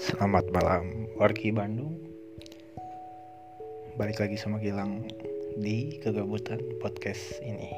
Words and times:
Selamat 0.00 0.48
malam 0.48 1.12
wargi 1.20 1.52
Bandung. 1.52 1.92
Balik 4.00 4.16
lagi 4.16 4.40
sama 4.40 4.56
Gilang 4.56 5.04
di 5.60 6.00
kegabutan 6.00 6.56
podcast 6.80 7.36
ini. 7.44 7.68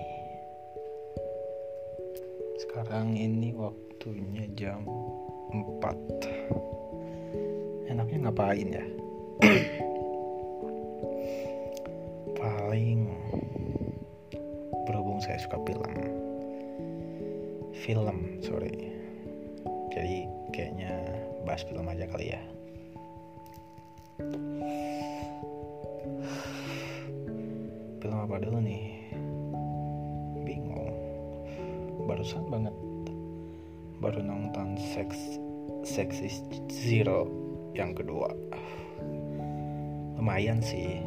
Sekarang 2.62 3.18
ini 3.18 3.50
waktunya 3.58 4.46
jam 4.54 4.86
4 5.50 7.90
Enaknya 7.90 8.30
ngapain 8.30 8.70
ya? 8.70 8.86
Paling 12.38 13.10
berhubung 14.86 15.18
saya 15.18 15.42
suka 15.42 15.58
film. 15.66 15.90
Film, 17.82 18.38
sorry. 18.38 18.94
Jadi 19.90 20.30
kayaknya 20.54 21.01
bahas 21.52 21.68
film 21.68 21.84
aja 21.84 22.08
kali 22.08 22.32
ya. 22.32 22.40
Film 28.00 28.16
apa 28.16 28.40
dulu 28.40 28.56
nih? 28.64 29.12
Bingung. 30.48 30.96
Barusan 32.08 32.48
banget. 32.48 32.72
Baru 34.00 34.24
nonton 34.24 34.80
Sex 34.80 35.12
Sex 35.84 36.24
is 36.24 36.40
Zero 36.72 37.28
yang 37.76 37.92
kedua. 37.92 38.32
Lumayan 40.16 40.64
sih. 40.64 41.04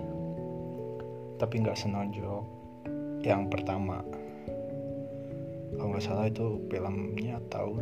Tapi 1.42 1.66
nggak 1.66 1.74
senonjok 1.74 2.46
yang 3.26 3.50
pertama. 3.50 4.06
Kalau 5.74 5.90
nggak 5.90 6.06
salah 6.06 6.30
itu 6.30 6.62
filmnya 6.70 7.42
tahun 7.50 7.82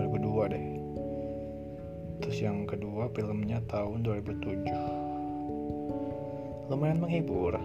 2002 0.00 0.48
deh 0.56 0.69
terus 2.30 2.46
yang 2.46 2.62
kedua 2.62 3.10
filmnya 3.10 3.58
tahun 3.66 4.06
2007 4.06 6.70
lumayan 6.70 7.02
menghibur 7.02 7.58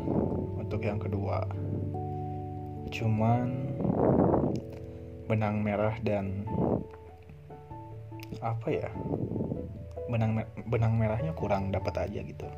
untuk 0.58 0.82
yang 0.82 0.98
kedua. 0.98 1.46
Cuman 2.90 3.78
benang 5.30 5.62
merah 5.62 5.94
dan 6.02 6.50
apa 8.42 8.74
ya 8.74 8.90
benang 10.10 10.42
benang 10.66 10.98
merahnya 10.98 11.38
kurang 11.38 11.70
dapat 11.70 12.10
aja 12.10 12.26
gitu. 12.26 12.50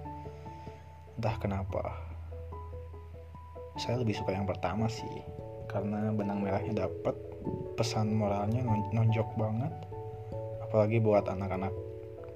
Entah 1.19 1.36
kenapa. 1.44 1.92
Saya 3.75 3.99
lebih 3.99 4.16
suka 4.16 4.31
yang 4.31 4.47
pertama 4.47 4.88
sih 4.88 5.11
karena 5.67 6.16
benang 6.16 6.39
merahnya 6.39 6.88
dapat 6.88 7.19
pesan 7.75 8.16
moralnya 8.16 8.64
nonjok 8.95 9.27
banget. 9.36 9.75
Apalagi 10.64 11.03
buat 11.03 11.27
anak-anak 11.27 11.86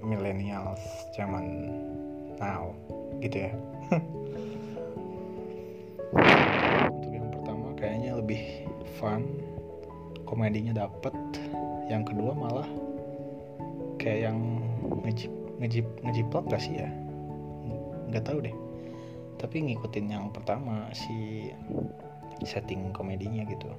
milenial 0.02 0.74
zaman 1.14 1.70
now 2.36 2.74
gitu 3.22 3.48
ya. 3.48 3.52
Untuk 6.90 7.12
yang 7.14 7.30
pertama 7.30 7.72
kayaknya 7.78 8.18
lebih 8.18 8.66
fun 8.98 9.24
komedinya 10.26 10.86
dapet. 10.86 11.14
Yang 11.88 12.14
kedua 12.14 12.32
malah 12.34 12.68
kayak 14.02 14.32
yang 14.32 14.38
ngejip 15.06 15.32
ngejip 15.62 15.86
ngejiplak 16.02 16.44
gak 16.50 16.62
sih 16.62 16.82
ya? 16.82 16.90
Nggak 18.10 18.26
tahu 18.26 18.38
deh. 18.44 18.56
Tapi 19.38 19.56
ngikutin 19.70 20.06
yang 20.10 20.30
pertama 20.34 20.90
si 20.94 21.50
setting 22.42 22.90
komedinya 22.90 23.46
gitu 23.46 23.70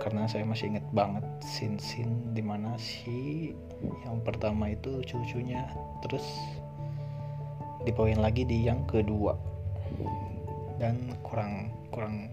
karena 0.00 0.28
saya 0.28 0.44
masih 0.44 0.76
inget 0.76 0.86
banget 0.92 1.24
scene-scene 1.40 2.34
di 2.36 2.42
mana 2.44 2.76
si 2.76 3.52
yang 4.04 4.20
pertama 4.20 4.72
itu 4.72 5.00
cucunya 5.08 5.64
terus 6.04 6.24
dipoin 7.84 8.20
lagi 8.20 8.44
di 8.44 8.68
yang 8.68 8.84
kedua. 8.84 9.36
Dan 10.80 11.12
kurang 11.24 11.72
kurang 11.92 12.32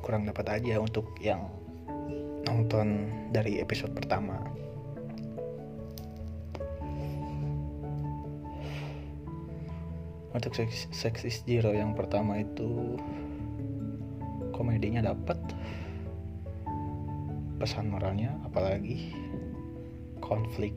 kurang 0.00 0.24
dapat 0.24 0.60
aja 0.60 0.80
untuk 0.80 1.08
yang 1.20 1.48
nonton 2.48 3.08
dari 3.32 3.60
episode 3.60 3.92
pertama. 3.92 4.40
Untuk 10.32 10.54
Sexis 10.92 11.42
Zero 11.48 11.72
yang 11.72 11.96
pertama 11.96 12.38
itu 12.38 12.94
komedinya 14.52 15.12
dapat 15.12 15.40
pesan 17.58 17.90
moralnya 17.90 18.38
apalagi 18.46 19.10
konflik. 20.22 20.74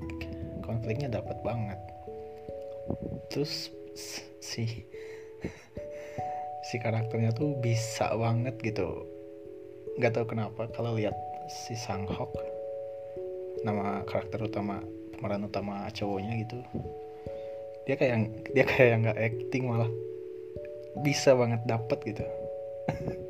Konfliknya 0.66 1.14
dapat 1.14 1.38
banget. 1.46 1.78
Terus 3.30 3.69
si 4.42 4.66
si 6.68 6.75
karakternya 6.81 7.31
tuh 7.38 7.58
bisa 7.62 8.12
banget 8.18 8.58
gitu. 8.66 9.06
Nggak 10.02 10.18
tahu 10.18 10.25
kenapa 10.34 10.68
kalau 10.74 10.97
lihat 10.97 11.16
si 11.47 11.78
Sang 11.78 12.09
Hok 12.09 12.34
nama 13.62 14.02
karakter 14.09 14.41
utama 14.41 14.81
pemeran 15.14 15.46
utama 15.46 15.86
cowoknya 15.94 16.34
gitu 16.41 16.58
dia 17.86 17.96
kayak 17.97 18.18
dia 18.53 18.66
kayak 18.66 18.96
nggak 19.06 19.20
acting 19.20 19.70
malah. 19.70 19.90
Bisa 21.02 21.34
banget 21.34 21.64
dapat 21.66 22.00
gitu 22.03 22.25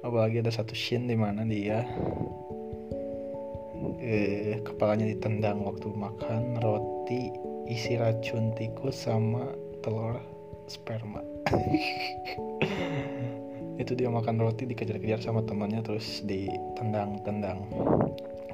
apalagi 0.00 0.40
ada 0.40 0.52
satu 0.52 0.72
scene 0.72 1.08
di 1.08 1.16
mana 1.16 1.44
dia 1.44 1.84
eh, 4.00 4.60
kepalanya 4.64 5.12
ditendang 5.12 5.60
waktu 5.64 5.88
makan 5.92 6.56
roti 6.60 7.32
isi 7.68 8.00
racun 8.00 8.52
tikus 8.56 9.06
sama 9.06 9.52
telur 9.84 10.20
sperma. 10.66 11.22
Itu 13.80 13.96
dia 13.96 14.12
makan 14.12 14.40
roti 14.40 14.68
dikejar-kejar 14.68 15.24
sama 15.24 15.40
temannya 15.44 15.80
terus 15.80 16.20
ditendang-tendang 16.28 17.64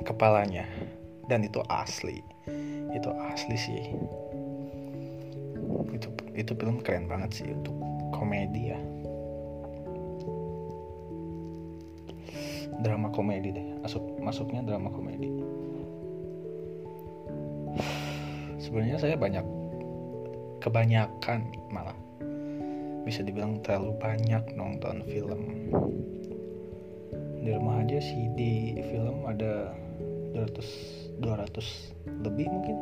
kepalanya. 0.06 0.66
Dan 1.26 1.42
itu 1.42 1.58
asli. 1.66 2.22
Itu 2.94 3.10
asli 3.10 3.56
sih. 3.58 3.82
Itu 5.90 6.14
itu 6.38 6.52
film 6.54 6.78
keren 6.86 7.10
banget 7.10 7.42
sih 7.42 7.50
untuk 7.50 7.74
komedi 8.14 8.70
ya 8.70 8.78
drama 12.80 13.08
komedi 13.12 13.52
deh. 13.54 13.66
Masuk 13.80 14.02
masuknya 14.20 14.64
drama 14.64 14.92
komedi. 14.92 15.30
Sebenarnya 18.60 18.96
saya 18.98 19.14
banyak 19.14 19.44
kebanyakan 20.60 21.46
malah. 21.70 21.96
Bisa 23.06 23.22
dibilang 23.22 23.62
terlalu 23.62 23.94
banyak 24.02 24.42
nonton 24.58 25.06
film. 25.06 25.42
Di 27.46 27.54
rumah 27.54 27.78
aja 27.86 28.02
sih 28.02 28.26
di 28.34 28.74
film 28.90 29.22
ada 29.22 29.70
200 30.34 31.22
200 31.22 32.20
lebih 32.26 32.50
mungkin. 32.50 32.76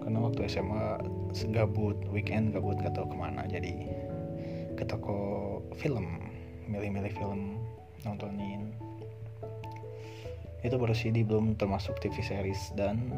Karena 0.00 0.18
waktu 0.24 0.46
SMA 0.48 1.02
segabut 1.36 1.98
weekend 2.10 2.54
gabut 2.54 2.78
gak 2.80 2.94
tau 2.96 3.06
ke 3.06 3.16
mana 3.18 3.46
jadi 3.46 3.86
ke 4.74 4.82
toko 4.88 5.60
film 5.76 6.18
milih-milih 6.66 7.12
film 7.12 7.59
nontonin. 8.04 8.72
Itu 10.60 10.76
baru 10.76 10.92
CD 10.92 11.24
belum 11.24 11.56
termasuk 11.56 11.96
TV 12.04 12.20
series 12.20 12.72
dan 12.76 13.12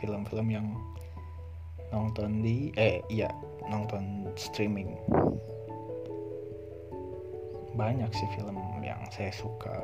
film-film 0.00 0.48
yang 0.48 0.66
nonton 1.92 2.40
di 2.40 2.72
eh 2.80 3.04
iya 3.12 3.28
nonton 3.68 4.30
streaming. 4.38 4.96
Banyak 7.76 8.10
sih 8.12 8.28
film 8.38 8.56
yang 8.80 9.00
saya 9.12 9.32
suka. 9.32 9.76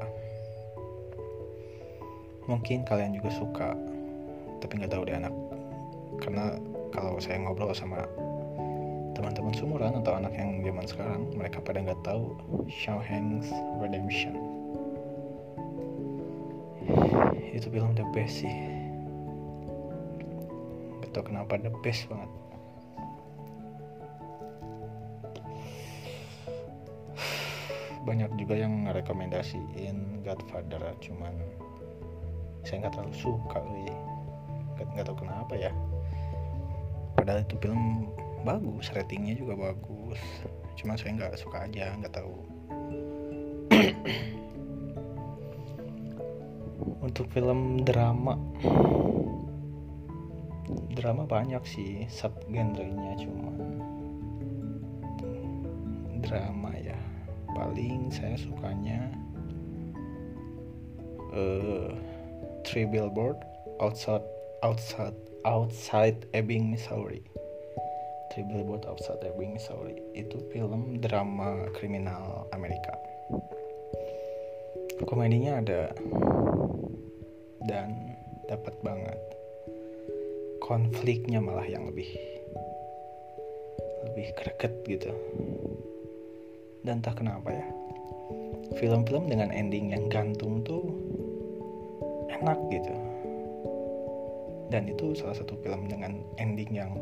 Mungkin 2.46 2.86
kalian 2.86 3.18
juga 3.18 3.30
suka 3.34 3.70
tapi 4.64 4.80
nggak 4.80 4.92
tahu 4.92 5.04
deh 5.04 5.16
anak. 5.20 5.34
Karena 6.22 6.56
kalau 6.96 7.20
saya 7.20 7.44
ngobrol 7.44 7.76
sama 7.76 8.08
teman-teman 9.16 9.56
sumuran 9.56 9.96
atau 10.04 10.12
anak 10.20 10.36
yang 10.36 10.60
zaman 10.60 10.84
sekarang 10.84 11.20
mereka 11.32 11.64
pada 11.64 11.80
nggak 11.80 12.04
tahu 12.04 12.36
Shawshank 12.68 13.48
Redemption. 13.80 14.36
Itu 17.56 17.72
film 17.72 17.96
the 17.96 18.04
best 18.12 18.44
sih. 18.44 18.52
Gak 21.00 21.16
tau 21.16 21.24
kenapa 21.24 21.56
the 21.56 21.72
best 21.80 22.04
banget. 22.12 22.28
Banyak 28.04 28.30
juga 28.36 28.54
yang 28.60 28.84
rekomendasiin 28.92 30.20
Godfather 30.28 30.92
cuman 31.00 31.32
saya 32.68 32.84
nggak 32.84 32.92
terlalu 32.92 33.16
suka 33.16 33.64
nggak 34.92 35.08
tahu 35.08 35.24
kenapa 35.24 35.56
ya. 35.56 35.72
Padahal 37.16 37.44
itu 37.44 37.56
film 37.60 38.12
bagus 38.46 38.94
ratingnya 38.94 39.34
juga 39.34 39.58
bagus. 39.58 40.22
Cuma 40.78 40.94
saya 40.94 41.18
nggak 41.18 41.34
suka 41.34 41.66
aja 41.66 41.98
nggak 41.98 42.14
tahu. 42.14 42.46
Untuk 47.02 47.26
film 47.34 47.82
drama. 47.82 48.38
Drama 50.94 51.26
banyak 51.26 51.62
sih 51.66 52.06
sub 52.06 52.32
genrenya 52.46 53.18
cuman. 53.18 53.82
Drama 56.22 56.70
ya 56.78 56.98
paling 57.54 58.10
saya 58.14 58.38
sukanya 58.38 59.10
uh, 61.34 61.94
Three 62.66 62.86
Billboard 62.86 63.38
Outside 63.78 64.26
Outside 64.66 65.14
Outside 65.46 66.26
Ebbing 66.34 66.74
Missouri 66.74 67.22
Three 68.32 68.46
Billboard 68.46 68.86
Outside 68.86 69.22
Ebbing 69.22 69.56
Missouri 69.56 69.96
itu 70.12 70.40
film 70.50 70.98
drama 71.00 71.68
kriminal 71.76 72.50
Amerika. 72.52 72.94
Komedinya 75.06 75.60
ada 75.60 75.92
dan 77.66 78.16
dapat 78.48 78.74
banget. 78.80 79.18
Konfliknya 80.62 81.38
malah 81.38 81.66
yang 81.68 81.86
lebih 81.86 82.08
lebih 84.10 84.26
greget 84.34 84.74
gitu. 84.86 85.12
Dan 86.86 87.02
tak 87.02 87.18
kenapa 87.22 87.50
ya 87.50 87.66
film-film 88.74 89.30
dengan 89.30 89.54
ending 89.54 89.94
yang 89.94 90.10
gantung 90.10 90.60
tuh 90.66 90.82
enak 92.28 92.58
gitu. 92.68 92.94
Dan 94.66 94.90
itu 94.90 95.14
salah 95.14 95.38
satu 95.38 95.54
film 95.62 95.86
dengan 95.86 96.18
ending 96.42 96.74
yang 96.74 96.92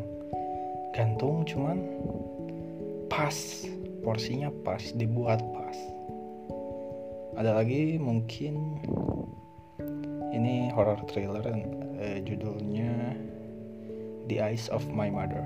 gantung 0.95 1.43
cuman 1.43 1.83
pas. 3.11 3.35
Porsinya 4.05 4.53
pas 4.63 4.85
dibuat 5.01 5.41
pas. 5.57 5.79
Ada 7.41 7.57
lagi 7.57 7.97
mungkin 7.97 8.77
ini 10.31 10.69
horror 10.77 11.01
thriller 11.09 11.41
eh, 11.99 12.21
judulnya 12.21 13.17
The 14.29 14.45
Eyes 14.45 14.69
of 14.69 14.85
My 14.93 15.09
Mother. 15.09 15.41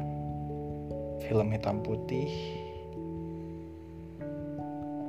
Film 1.30 1.54
hitam 1.54 1.86
putih. 1.86 2.30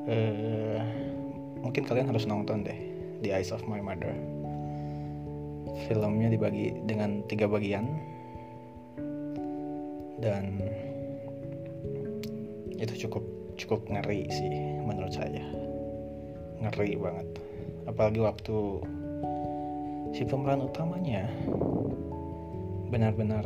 Uh, 0.09 0.81
mungkin 1.61 1.85
kalian 1.85 2.09
harus 2.09 2.25
nonton 2.25 2.65
deh 2.65 2.77
The 3.25 3.33
Eyes 3.33 3.49
of 3.49 3.65
My 3.65 3.81
Mother. 3.81 4.13
Filmnya 5.89 6.33
dibagi 6.33 6.85
dengan 6.85 7.25
tiga 7.25 7.49
bagian 7.49 7.97
dan 10.19 10.59
itu 12.79 13.07
cukup 13.07 13.23
cukup 13.59 13.81
ngeri 13.91 14.27
sih 14.31 14.53
menurut 14.87 15.11
saya. 15.11 15.43
Ngeri 16.63 16.95
banget. 16.95 17.27
Apalagi 17.87 18.19
waktu 18.23 18.57
si 20.15 20.23
pemeran 20.23 20.63
utamanya 20.63 21.27
benar-benar 22.89 23.45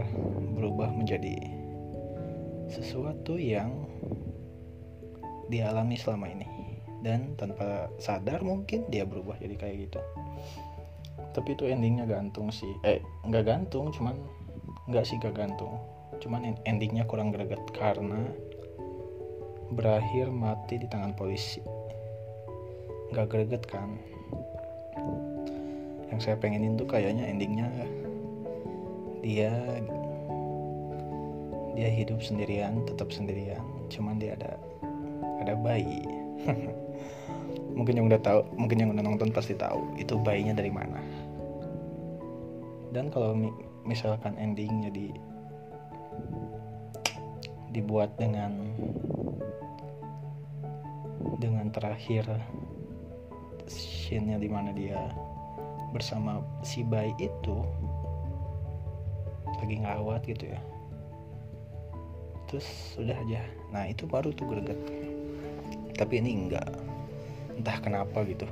berubah 0.54 0.94
menjadi 0.94 1.36
sesuatu 2.70 3.36
yang 3.38 3.74
dialami 5.50 5.98
selama 5.98 6.30
ini. 6.30 6.48
Dan 7.04 7.36
tanpa 7.36 7.92
sadar 8.00 8.40
mungkin 8.48 8.88
dia 8.88 9.04
berubah 9.04 9.36
jadi 9.42 9.60
kayak 9.60 9.75
gitu. 9.90 10.00
Tapi 11.36 11.58
itu 11.58 11.68
endingnya 11.68 12.08
gantung 12.08 12.54
sih. 12.54 12.70
Eh 12.86 13.04
nggak 13.28 13.44
gantung 13.44 13.92
cuman 13.92 14.16
nggak 14.88 15.06
sih 15.08 15.16
gak 15.20 15.36
gantung 15.36 15.80
cuman 16.24 16.56
endingnya 16.64 17.04
kurang 17.04 17.36
greget 17.36 17.60
karena 17.75 18.31
berakhir 19.75 20.31
mati 20.31 20.80
di 20.80 20.88
tangan 20.88 21.12
polisi. 21.20 21.60
Nggak 23.12 23.28
greget 23.28 23.64
kan? 23.68 24.00
Yang 26.08 26.20
saya 26.24 26.40
pengenin 26.40 26.80
tuh 26.80 26.88
kayaknya 26.88 27.28
endingnya 27.28 27.68
dia 29.20 29.52
dia 31.75 31.90
hidup 31.90 32.24
sendirian 32.24 32.86
tetap 32.88 33.12
sendirian 33.12 33.64
cuman 33.92 34.16
dia 34.16 34.40
ada 34.40 34.56
ada 35.44 35.60
bayi. 35.60 36.08
Mungkin 37.78 38.00
yang 38.00 38.08
udah 38.08 38.22
tahu 38.22 38.46
mungkin 38.56 38.78
yang 38.80 38.90
udah 38.94 39.02
nonton 39.04 39.34
pasti 39.34 39.58
tahu 39.58 39.98
itu 40.00 40.16
bayinya 40.24 40.56
dari 40.56 40.72
mana. 40.72 41.02
Dan 42.94 43.10
kalau 43.10 43.34
misalkan 43.81 44.38
endingnya 44.38 44.94
di 44.94 45.10
dibuat 47.74 48.14
dengan 48.22 48.54
dengan 51.42 51.74
terakhir 51.74 52.30
scene-nya 53.66 54.38
di 54.38 54.48
mana 54.48 54.70
dia 54.72 55.10
bersama 55.90 56.40
si 56.62 56.86
bayi 56.86 57.12
itu 57.18 57.58
lagi 59.58 59.75
ngawat 59.81 60.22
gitu 60.30 60.54
ya. 60.54 60.60
Terus 62.48 62.68
sudah 62.94 63.18
aja. 63.18 63.42
Nah 63.74 63.90
itu 63.90 64.06
baru 64.06 64.30
tuh 64.36 64.46
greget. 64.46 64.78
Tapi 65.98 66.22
ini 66.22 66.46
enggak. 66.46 66.70
Entah 67.58 67.78
kenapa 67.81 68.22
gitu 68.28 68.46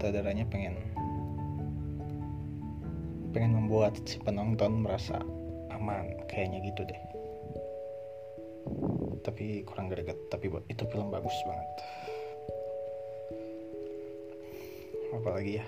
sutradaranya 0.00 0.48
pengen 0.48 0.80
pengen 3.36 3.52
membuat 3.52 4.00
si 4.08 4.16
penonton 4.24 4.80
merasa 4.80 5.20
aman 5.76 6.24
kayaknya 6.24 6.64
gitu 6.64 6.88
deh. 6.88 7.00
Tapi 9.20 9.60
kurang 9.68 9.92
greget 9.92 10.16
tapi 10.32 10.48
itu 10.72 10.88
film 10.88 11.12
bagus 11.12 11.36
banget. 11.44 11.68
Apalagi 15.20 15.60
ya? 15.60 15.64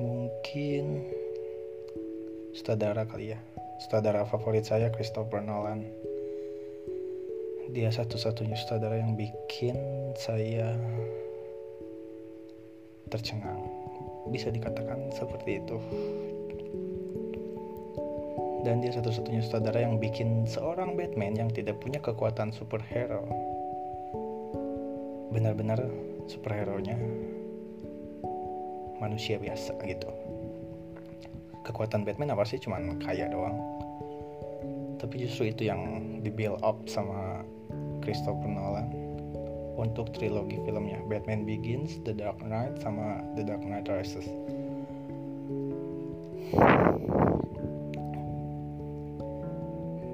Mungkin 0.00 1.04
sutradara 2.56 3.04
kali 3.04 3.36
ya. 3.36 3.38
Sutradara 3.84 4.24
favorit 4.24 4.64
saya 4.64 4.88
Christopher 4.88 5.44
Nolan. 5.44 5.84
Dia 7.76 7.92
satu-satunya 7.92 8.56
sutradara 8.56 8.96
yang 8.96 9.20
bikin 9.20 9.76
saya 10.16 10.72
tercengang. 13.08 13.64
Bisa 14.28 14.52
dikatakan 14.52 15.08
seperti 15.16 15.64
itu. 15.64 15.76
Dan 18.66 18.84
dia 18.84 18.92
satu-satunya 18.92 19.40
sutradara 19.40 19.80
yang 19.80 19.96
bikin 19.96 20.44
seorang 20.44 20.98
Batman 20.98 21.32
yang 21.38 21.48
tidak 21.48 21.78
punya 21.80 22.02
kekuatan 22.02 22.52
superhero. 22.52 23.24
Benar-benar 25.32 25.78
superhero-nya 26.28 26.98
manusia 28.98 29.38
biasa 29.38 29.78
gitu. 29.86 30.10
Kekuatan 31.62 32.02
Batman 32.02 32.34
apa 32.34 32.42
sih? 32.42 32.58
Cuman 32.58 32.98
kaya 32.98 33.30
doang. 33.30 33.56
Tapi 34.98 35.22
justru 35.22 35.54
itu 35.54 35.70
yang 35.70 36.18
di 36.26 36.28
build 36.28 36.58
up 36.66 36.82
sama 36.90 37.46
Christopher 38.02 38.50
Nolan 38.50 38.97
untuk 39.78 40.10
trilogi 40.10 40.58
filmnya. 40.66 40.98
Batman 41.06 41.46
Begins, 41.46 42.02
The 42.02 42.10
Dark 42.10 42.42
Knight 42.42 42.82
sama 42.82 43.22
The 43.38 43.46
Dark 43.46 43.62
Knight 43.62 43.86
Rises. 43.86 44.26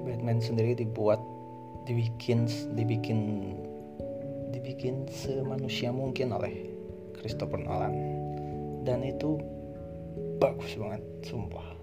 Batman 0.05 0.37
sendiri 0.37 0.77
dibuat 0.77 1.17
dibikin 1.89 2.45
dibikin 2.77 3.19
dibikin 4.53 5.09
semanusia 5.09 5.89
mungkin 5.89 6.37
oleh 6.37 6.69
Christopher 7.17 7.57
Nolan. 7.57 7.93
Dan 8.85 9.01
itu 9.01 9.41
bagus 10.37 10.77
banget 10.77 11.01
sumpah. 11.25 11.73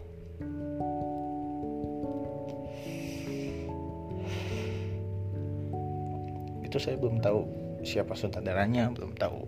Itu 6.62 6.78
saya 6.78 6.94
belum 6.96 7.18
tahu 7.18 7.61
siapa 7.82 8.14
sutradaranya 8.16 8.90
belum 8.94 9.14
tahu. 9.18 9.46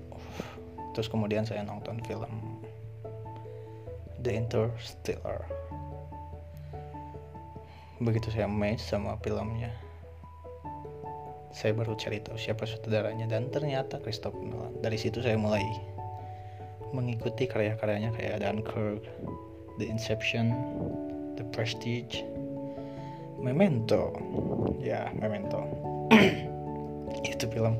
Terus 0.95 1.11
kemudian 1.11 1.43
saya 1.43 1.67
nonton 1.67 1.99
film 2.07 2.63
The 4.23 4.31
Interstellar. 4.35 5.47
Begitu 7.99 8.31
saya 8.35 8.51
amazed 8.51 8.87
sama 8.87 9.19
filmnya 9.23 9.75
saya 11.55 11.71
baru 11.71 11.95
cari 11.95 12.19
tahu 12.19 12.35
siapa 12.35 12.67
sutradaranya 12.67 13.31
dan 13.31 13.47
ternyata 13.55 14.03
Christopher 14.03 14.43
Nolan. 14.43 14.75
Dari 14.83 14.99
situ 14.99 15.23
saya 15.23 15.39
mulai 15.39 15.63
mengikuti 16.91 17.47
karya-karyanya 17.47 18.11
kayak 18.11 18.43
Dunkirk, 18.43 19.07
The 19.79 19.87
Inception, 19.87 20.51
The 21.39 21.47
Prestige, 21.55 22.27
Memento, 23.39 24.19
ya 24.83 25.15
Memento. 25.15 25.63
itu 27.31 27.47
film 27.47 27.79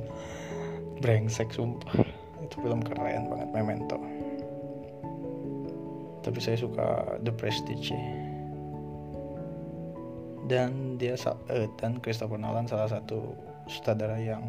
brengsek 1.03 1.51
sumpah, 1.51 2.05
itu 2.43 2.57
film 2.61 2.83
keren 2.83 3.31
banget 3.31 3.49
Memento. 3.51 3.99
Tapi 6.23 6.39
saya 6.41 6.57
suka 6.57 7.19
The 7.25 7.33
Prestige. 7.33 7.95
dan 10.45 11.01
dia 11.01 11.17
uh, 11.25 11.69
dan 11.81 11.97
Christopher 12.05 12.37
Nolan 12.37 12.69
salah 12.69 12.89
satu 12.89 13.33
sutradara 13.65 14.21
yang 14.21 14.45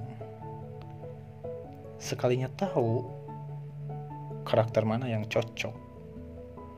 sekalinya 1.95 2.51
tahu 2.59 3.07
karakter 4.43 4.83
mana 4.83 5.07
yang 5.07 5.23
cocok 5.25 5.71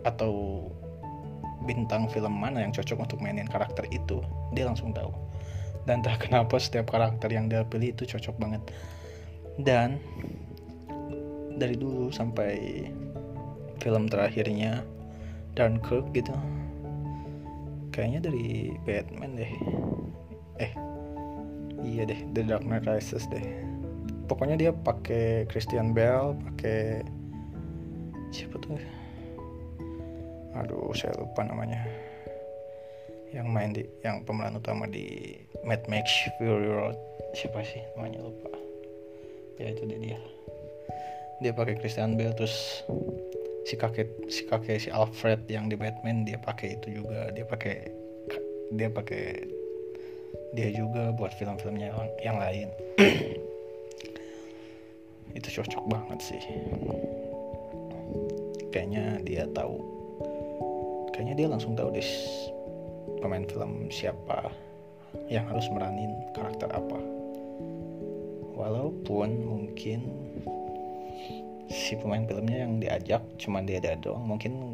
atau 0.05 0.63
bintang 1.65 2.07
film 2.13 2.31
mana 2.37 2.63
yang 2.63 2.71
cocok 2.71 3.09
untuk 3.09 3.19
mainin 3.19 3.49
karakter 3.49 3.89
itu 3.89 4.21
dia 4.53 4.69
langsung 4.69 4.93
tahu 4.93 5.09
dan 5.89 6.05
entah 6.05 6.15
kenapa 6.23 6.61
setiap 6.61 6.93
karakter 6.93 7.33
yang 7.33 7.49
dia 7.49 7.65
pilih 7.65 7.91
itu 7.91 8.05
cocok 8.05 8.37
banget 8.37 8.61
dan 9.61 9.97
dari 11.57 11.73
dulu 11.73 12.13
sampai 12.13 12.85
film 13.81 14.05
terakhirnya 14.05 14.85
Dunkirk 15.57 16.13
gitu 16.13 16.33
kayaknya 17.97 18.29
dari 18.29 18.77
Batman 18.85 19.33
deh. 19.33 19.53
Eh 20.61 20.71
iya 21.81 22.05
deh 22.05 22.21
The 22.37 22.45
Dark 22.45 22.61
Knight 22.61 22.85
Rises 22.85 23.25
deh. 23.33 23.41
Pokoknya 24.29 24.53
dia 24.53 24.69
pakai 24.69 25.49
Christian 25.49 25.97
Bale 25.97 26.37
pakai 26.53 27.01
siapa 28.29 28.61
tuh? 28.61 28.77
Aduh 30.61 30.93
saya 30.93 31.17
lupa 31.17 31.41
namanya. 31.41 31.81
Yang 33.33 33.47
main 33.49 33.71
di 33.73 33.83
yang 34.05 34.21
pemeran 34.29 34.61
utama 34.61 34.85
di 34.85 35.33
Mad 35.65 35.81
Max 35.89 36.05
Fury 36.37 36.69
Road. 36.69 36.95
Siapa 37.33 37.65
sih? 37.65 37.81
Namanya 37.97 38.21
lupa 38.21 38.56
ya 39.57 39.73
itu 39.73 39.83
dia 39.89 40.17
dia. 41.41 41.51
Pakai 41.53 41.77
Christian 41.77 42.17
Bale 42.17 42.33
terus 42.33 42.81
si 43.67 43.75
kakek 43.77 44.09
si 44.31 44.47
kakek 44.47 44.81
si 44.81 44.89
Alfred 44.89 45.45
yang 45.51 45.69
di 45.69 45.77
Batman 45.77 46.25
dia 46.25 46.41
pakai 46.41 46.81
itu 46.81 47.03
juga. 47.03 47.29
Dia 47.33 47.45
pakai 47.45 47.75
dia 48.73 48.89
pakai 48.89 49.25
dia 50.55 50.69
juga 50.71 51.11
buat 51.13 51.35
film-filmnya 51.35 51.93
yang, 51.93 52.09
yang 52.23 52.37
lain. 52.39 52.67
Itu 55.37 55.61
cocok 55.61 55.85
banget 55.85 56.19
sih. 56.23 56.41
Kayaknya 58.73 59.21
dia 59.21 59.43
tahu. 59.53 59.77
Kayaknya 61.13 61.35
dia 61.37 61.47
langsung 61.49 61.77
tahu 61.77 61.93
deh 61.93 62.09
pemain 63.21 63.45
film 63.49 63.89
siapa 63.89 64.53
yang 65.31 65.47
harus 65.49 65.65
meranin 65.73 66.13
karakter 66.35 66.69
apa 66.69 67.16
walaupun 68.57 69.29
mungkin 69.45 70.01
si 71.69 71.93
pemain 71.99 72.25
filmnya 72.25 72.65
yang 72.65 72.81
diajak 72.81 73.21
cuma 73.37 73.61
dia 73.61 73.77
ada 73.77 73.93
doang 74.01 74.25
mungkin 74.25 74.73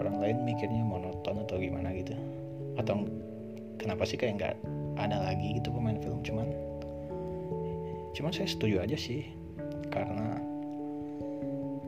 orang 0.00 0.16
lain 0.22 0.48
mikirnya 0.48 0.80
monoton 0.80 1.44
atau 1.44 1.60
gimana 1.60 1.92
gitu. 1.92 2.16
Atau 2.80 3.04
kenapa 3.76 4.08
sih 4.08 4.16
kayak 4.16 4.40
nggak 4.40 4.54
ada 4.96 5.28
lagi 5.28 5.60
gitu 5.60 5.68
pemain 5.68 6.00
film? 6.00 6.24
Cuman 6.24 6.48
cuman 8.16 8.32
saya 8.32 8.48
setuju 8.48 8.80
aja 8.80 8.96
sih. 8.96 9.28
Karena 9.92 10.40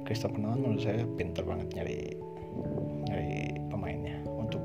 Christopher 0.05 0.43
Nolan 0.43 0.61
menurut 0.61 0.83
saya 0.85 1.07
pinter 1.17 1.47
banget 1.47 1.69
nyari 1.73 1.99
nyari 3.07 3.55
pemainnya 3.71 4.19
untuk 4.27 4.61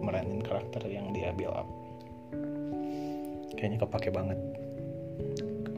meranin 0.00 0.40
karakter 0.40 0.86
yang 0.86 1.10
dia 1.12 1.34
build 1.34 1.52
up. 1.52 1.68
Kayaknya 3.58 3.78
kepake 3.82 4.14
banget 4.14 4.38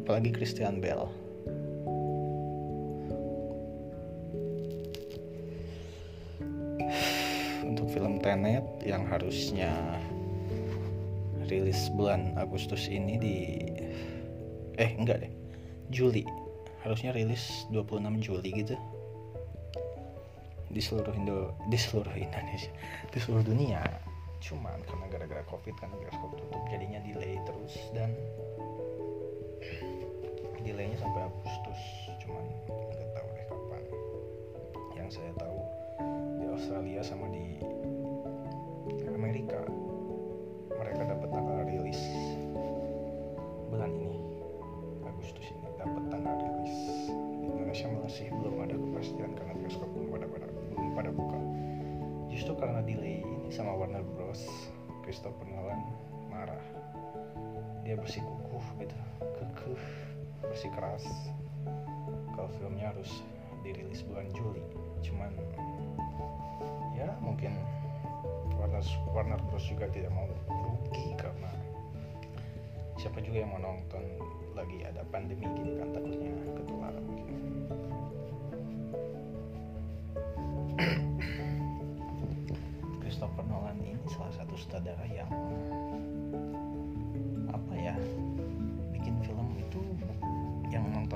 apalagi 0.09 0.33
Christian 0.33 0.81
Bale. 0.81 1.13
Film 7.89 8.21
Tenet 8.21 8.65
yang 8.85 9.05
harusnya 9.09 9.69
rilis 11.49 11.89
bulan 11.93 12.37
Agustus 12.41 12.89
ini 12.89 13.21
di 13.21 13.37
eh 14.81 14.97
enggak 14.97 15.29
deh 15.29 15.33
Juli. 15.93 16.25
Harusnya 16.85 17.13
rilis 17.13 17.69
26 17.69 18.25
Juli 18.25 18.49
gitu. 18.65 18.77
Di 20.73 20.81
seluruh 20.81 21.13
Indo 21.17 21.53
di 21.69 21.77
seluruh 21.77 22.17
Indonesia 22.17 22.73
di 23.13 23.19
seluruh 23.21 23.45
dunia. 23.45 23.85
Cuman 24.41 24.81
karena 24.89 25.05
gara-gara 25.13 25.45
covid 25.53 25.77
kan 25.77 25.93
bioskop 26.01 26.33
tutup 26.33 26.65
jadinya 26.73 27.01
delay 27.05 27.37
terus 27.45 27.77
dan 27.93 28.17
delaynya 30.69 31.01
sampai 31.01 31.25
Agustus 31.25 31.81
cuman 32.21 32.45
nggak 32.69 33.09
tahu 33.17 33.29
deh 33.33 33.47
kapan. 33.49 33.83
Yang 34.93 35.09
saya 35.17 35.33
tahu 35.41 35.59
di 36.37 36.47
Australia 36.53 37.01
sama 37.01 37.25
di 37.33 37.57
Amerika 39.09 39.65
mereka 40.77 41.09
dapat 41.09 41.29
tanggal 41.33 41.65
rilis 41.65 41.97
bulan 43.73 43.97
ini 43.97 44.21
Agustus 45.09 45.49
ini 45.49 45.73
dapat 45.81 46.05
tanggal 46.13 46.37
rilis. 46.37 46.77
Di 47.17 47.45
Indonesia 47.49 47.89
masih 48.05 48.29
belum 48.37 48.57
ada 48.69 48.77
kepastian 48.77 49.33
karena 49.41 49.57
bioskop 49.57 49.89
belum 49.97 50.21
pada, 50.21 50.27
pada 50.29 50.47
belum 50.53 50.93
pada 50.93 51.11
buka. 51.17 51.41
Justru 52.29 52.53
karena 52.61 52.85
delay 52.85 53.25
ini 53.25 53.49
sama 53.49 53.73
Warner 53.73 54.05
Bros 54.05 54.45
Christopher 55.01 55.49
Nolan 55.49 55.81
marah. 56.29 56.61
Dia 57.89 57.97
bersikukuh 57.97 58.85
gitu 58.85 58.97
kekeh 59.41 60.18
bersikeras 60.47 61.03
kalau 62.35 62.51
filmnya 62.63 62.95
harus 62.95 63.11
dirilis 63.67 64.07
bulan 64.07 64.31
Juli. 64.35 64.63
Cuman 65.03 65.35
ya 66.95 67.15
mungkin 67.23 67.55
Warner 68.59 68.83
Warner 69.15 69.39
Bros. 69.51 69.67
juga 69.71 69.87
tidak 69.91 70.11
mau 70.11 70.27
rugi 70.27 71.15
karena 71.15 71.51
siapa 72.99 73.23
juga 73.23 73.39
yang 73.47 73.55
mau 73.55 73.63
nonton 73.63 74.03
lagi 74.59 74.83
ada 74.83 75.07
pandemi 75.15 75.47
gini 75.47 75.79
kan 75.79 75.95
takutnya 75.95 76.35
ketularan 76.59 77.07
Christopher 83.07 83.47
Nolan 83.47 83.79
ini 83.79 84.03
salah 84.11 84.35
satu 84.35 84.59
sutradara 84.59 85.07
yang 85.07 85.31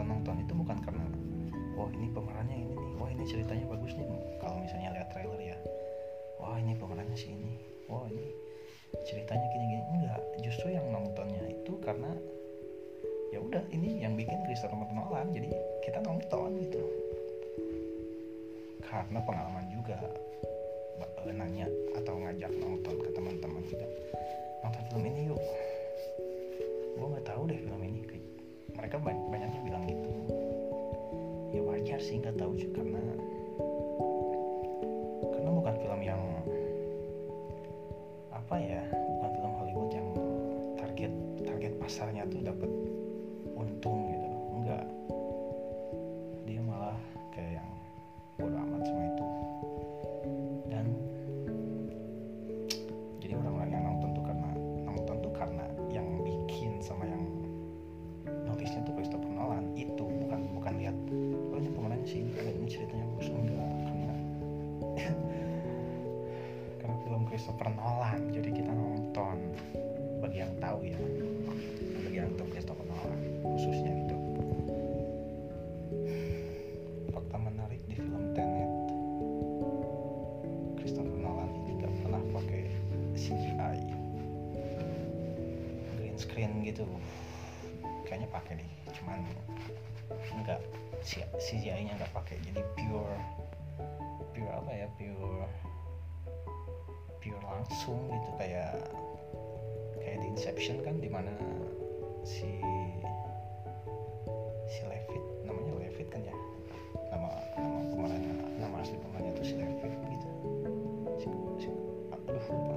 nonton 0.05 0.43
itu 0.43 0.53
bukan 0.53 0.79
karena 0.83 1.07
wah 1.79 1.89
ini 1.95 2.11
pemerannya 2.13 2.57
ini 2.69 2.75
nih 2.77 2.91
wah 2.99 3.09
ini 3.09 3.25
ceritanya 3.27 3.65
bagus 3.71 3.93
nih. 3.97 4.07
Kalau 4.43 4.57
misalnya 4.61 4.91
lihat 4.95 5.09
trailer 5.15 5.41
ya 5.41 5.57
wah 6.43 6.59
ini 6.59 6.75
pemerannya 6.75 7.15
si 7.15 7.31
ini 7.33 7.55
wah 7.87 8.05
ini 8.11 8.27
ceritanya 9.09 9.47
gini-gini 9.55 9.83
enggak 9.97 10.23
justru 10.45 10.75
yang 10.75 10.85
nontonnya 10.93 11.43
itu 11.49 11.73
karena 11.81 12.13
ya 13.33 13.41
udah 13.41 13.65
ini 13.73 14.05
yang 14.05 14.13
bikin 14.13 14.37
Christopher 14.45 14.77
Nolan 14.93 15.33
jadi 15.33 15.49
kita 15.87 16.05
nonton 16.05 16.61
gitu. 16.61 16.83
Karena 18.85 19.25
pengalaman 19.25 19.65
juga 19.73 19.97
nanya 21.33 21.65
atau 21.97 22.21
ngajak 22.21 22.53
nonton 22.61 22.95
ke 23.01 23.09
teman-teman 23.17 23.65
juga 23.65 23.89
nonton 24.61 24.83
film 24.93 25.05
ini 25.09 25.21
yuk. 25.33 25.41
Gue 27.01 27.07
nggak 27.09 27.25
tahu 27.25 27.49
deh 27.49 27.57
film 27.57 27.81
ini 27.81 28.05
mereka 28.77 28.97
banyak 29.01 29.27
banyaknya 29.33 29.61
bilang 29.65 29.85
gitu. 29.89 30.11
Ya 31.53 31.61
wajar 31.65 32.01
sih 32.01 32.21
nggak 32.21 32.37
tahu 32.37 32.57
karena 32.77 33.01
apa 38.53 38.69
ya 38.69 38.85
bukan 38.93 39.31
film 39.33 39.53
Hollywood 39.57 39.91
yang 39.97 40.09
target 40.77 41.13
target 41.41 41.73
pasarnya 41.81 42.29
tuh 42.29 42.45
dapat 42.45 42.69
untung 43.57 44.12
Christopher 67.63 67.79
Nolan 67.79 68.21
jadi 68.35 68.51
kita 68.59 68.73
nonton. 68.75 69.39
Bagi 70.19 70.43
yang 70.43 70.51
tahu 70.59 70.83
ya. 70.83 70.99
Bagi 72.03 72.19
yang 72.19 72.35
tahu 72.35 72.51
Christopher 72.51 72.83
Nolan 72.91 73.21
khususnya 73.39 73.91
gitu. 74.03 74.17
Fakta 77.15 77.39
menarik 77.39 77.79
di 77.87 78.03
film 78.03 78.35
Tenet. 78.35 78.67
Christopher 80.83 81.15
Nolan 81.23 81.55
ini 81.55 81.79
gak 81.79 81.93
pernah 82.03 82.23
pakai 82.35 82.63
CGI 83.15 83.79
green 86.03 86.17
screen 86.19 86.67
gitu. 86.67 86.83
Kayaknya 88.11 88.29
pakai 88.35 88.59
nih 88.59 88.71
cuman 88.91 89.23
enggak 90.35 90.59
CGI 91.39 91.87
nya 91.87 91.95
nggak 91.95 92.11
pakai. 92.11 92.43
Jadi 92.43 92.59
pure 92.75 93.15
pure 94.35 94.51
apa 94.51 94.71
ya? 94.75 94.91
Pure 94.99 95.47
pure 97.23 97.43
langsung 97.47 98.11
gitu 98.11 98.31
kayak 98.35 98.75
kayak 100.03 100.19
di 100.19 100.27
Inception 100.35 100.83
kan 100.83 100.99
di 100.99 101.07
mana 101.07 101.31
si 102.27 102.51
si 104.67 104.81
Levit 104.91 105.23
namanya 105.47 105.73
Levit 105.79 106.09
kan 106.11 106.23
ya? 106.27 106.35
Nama 107.15 107.31
nama 107.55 107.79
pemerannya 107.95 108.35
nama 108.59 108.75
asli 108.83 108.99
pemerannya 108.99 109.33
itu 109.39 109.45
si 109.47 109.55
Levit 109.55 109.93
gitu. 110.11 110.29
Si, 111.23 111.27
si 111.63 111.69
aduh 112.11 112.45
lupa. 112.51 112.77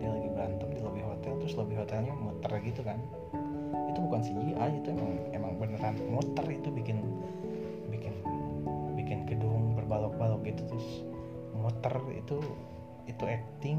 Dia 0.00 0.08
lagi 0.08 0.28
berantem 0.32 0.68
di 0.72 0.80
lobby 0.80 1.02
hotel 1.04 1.32
terus 1.44 1.54
lobby 1.60 1.76
hotelnya 1.76 2.16
muter 2.16 2.52
gitu 2.64 2.80
kan. 2.80 2.96
Itu 3.92 3.98
bukan 4.08 4.20
CGI 4.24 4.70
itu 4.80 4.88
emang 4.88 5.12
emang 5.36 5.52
beneran 5.60 6.00
muter 6.08 6.46
itu 6.48 6.72
bikin 6.72 6.98
bikin 7.92 8.14
bikin 8.96 9.18
gedung 9.28 9.76
berbalok-balok 9.76 10.40
gitu 10.48 10.64
terus 10.64 11.04
muter 11.62 11.94
itu 12.12 12.42
itu 13.06 13.24
acting 13.26 13.78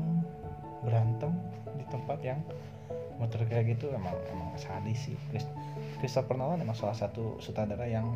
berantem 0.83 1.35
di 1.75 1.85
tempat 1.91 2.19
yang 2.23 2.39
muter 3.19 3.43
kayak 3.45 3.75
gitu 3.77 3.91
emang 3.91 4.15
emang 4.31 4.55
sadis 4.55 5.11
sih. 5.11 5.17
Chris, 5.29 5.45
Christopher 5.99 6.39
Nolan 6.39 6.63
emang 6.63 6.75
salah 6.75 6.95
satu 6.95 7.37
sutradara 7.43 7.85
yang 7.85 8.15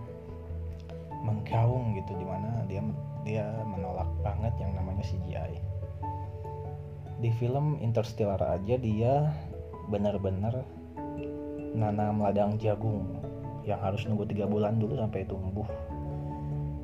menggaung 1.22 2.00
gitu 2.00 2.16
di 2.16 2.26
mana 2.26 2.64
dia 2.72 2.80
dia 3.28 3.46
menolak 3.68 4.08
banget 4.24 4.56
yang 4.64 4.72
namanya 4.80 5.04
CGI 5.04 5.60
di 7.18 7.34
film 7.42 7.82
Interstellar 7.82 8.38
aja 8.46 8.78
dia 8.78 9.34
benar-benar 9.90 10.62
nanam 11.74 12.22
ladang 12.22 12.62
jagung 12.62 13.18
yang 13.66 13.82
harus 13.82 14.06
nunggu 14.06 14.30
tiga 14.30 14.46
bulan 14.46 14.80
dulu 14.80 14.96
sampai 14.96 15.28
tumbuh. 15.28 15.68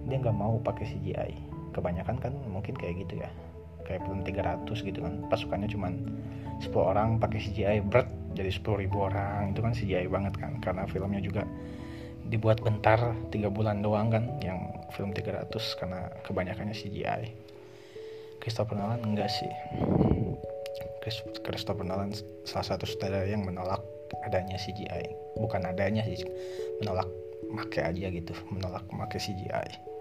Dia 0.09 0.19
nggak 0.19 0.35
mau 0.35 0.59
pakai 0.59 0.85
CGI 0.89 1.52
kebanyakan 1.73 2.15
kan 2.21 2.33
mungkin 2.47 2.77
kayak 2.77 3.03
gitu 3.07 3.19
ya. 3.19 3.29
Kayak 3.83 4.07
film 4.07 4.21
300 4.23 4.63
gitu 4.87 4.99
kan. 5.03 5.13
Pasukannya 5.27 5.67
cuma 5.67 5.91
10 6.61 6.71
orang 6.77 7.19
pakai 7.19 7.39
CGI 7.41 7.83
berat 7.83 8.07
jadi 8.37 8.53
10 8.53 8.81
ribu 8.85 9.03
orang. 9.03 9.51
Itu 9.51 9.59
kan 9.65 9.73
CGI 9.75 10.07
banget 10.07 10.33
kan 10.39 10.61
karena 10.61 10.87
filmnya 10.87 11.19
juga 11.19 11.43
dibuat 12.23 12.63
bentar 12.63 13.11
tiga 13.35 13.51
bulan 13.51 13.83
doang 13.83 14.07
kan 14.07 14.39
yang 14.39 14.71
film 14.95 15.11
300 15.11 15.51
karena 15.75 16.07
kebanyakannya 16.23 16.71
CGI 16.71 17.35
Christopher 18.39 18.79
Nolan 18.79 19.03
enggak 19.03 19.27
sih. 19.27 19.51
Christopher 21.43 21.83
Nolan 21.83 22.15
salah 22.47 22.63
satu 22.63 22.87
sutradara 22.87 23.27
yang 23.27 23.43
menolak 23.43 23.83
adanya 24.23 24.55
CGI 24.55 25.35
bukan 25.35 25.67
adanya 25.67 26.05
sih 26.07 26.23
menolak 26.79 27.09
make 27.51 27.81
aja 27.81 28.07
gitu 28.07 28.33
menolak 28.53 28.85
make 28.93 29.19
CGI 29.19 29.92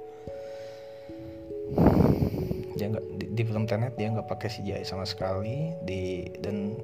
dia 2.76 2.86
nggak 2.90 3.04
di, 3.20 3.24
di 3.30 3.42
film 3.46 3.64
Tenet 3.68 3.94
dia 3.94 4.10
nggak 4.10 4.28
pakai 4.28 4.48
CGI 4.48 4.84
sama 4.84 5.06
sekali. 5.06 5.70
Di 5.84 6.26
dan 6.40 6.76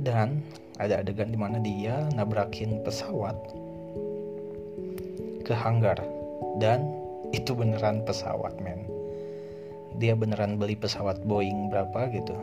dan 0.00 0.44
ada 0.80 1.00
adegan 1.00 1.32
di 1.32 1.38
mana 1.38 1.56
dia 1.60 2.08
nabrakin 2.12 2.82
pesawat 2.84 3.36
ke 5.46 5.54
hanggar. 5.54 5.98
Dan 6.60 6.84
itu 7.30 7.54
beneran 7.54 8.02
pesawat 8.04 8.58
men. 8.60 8.84
Dia 9.96 10.12
beneran 10.12 10.60
beli 10.60 10.76
pesawat 10.76 11.22
Boeing 11.24 11.70
berapa 11.72 12.10
gitu. 12.12 12.34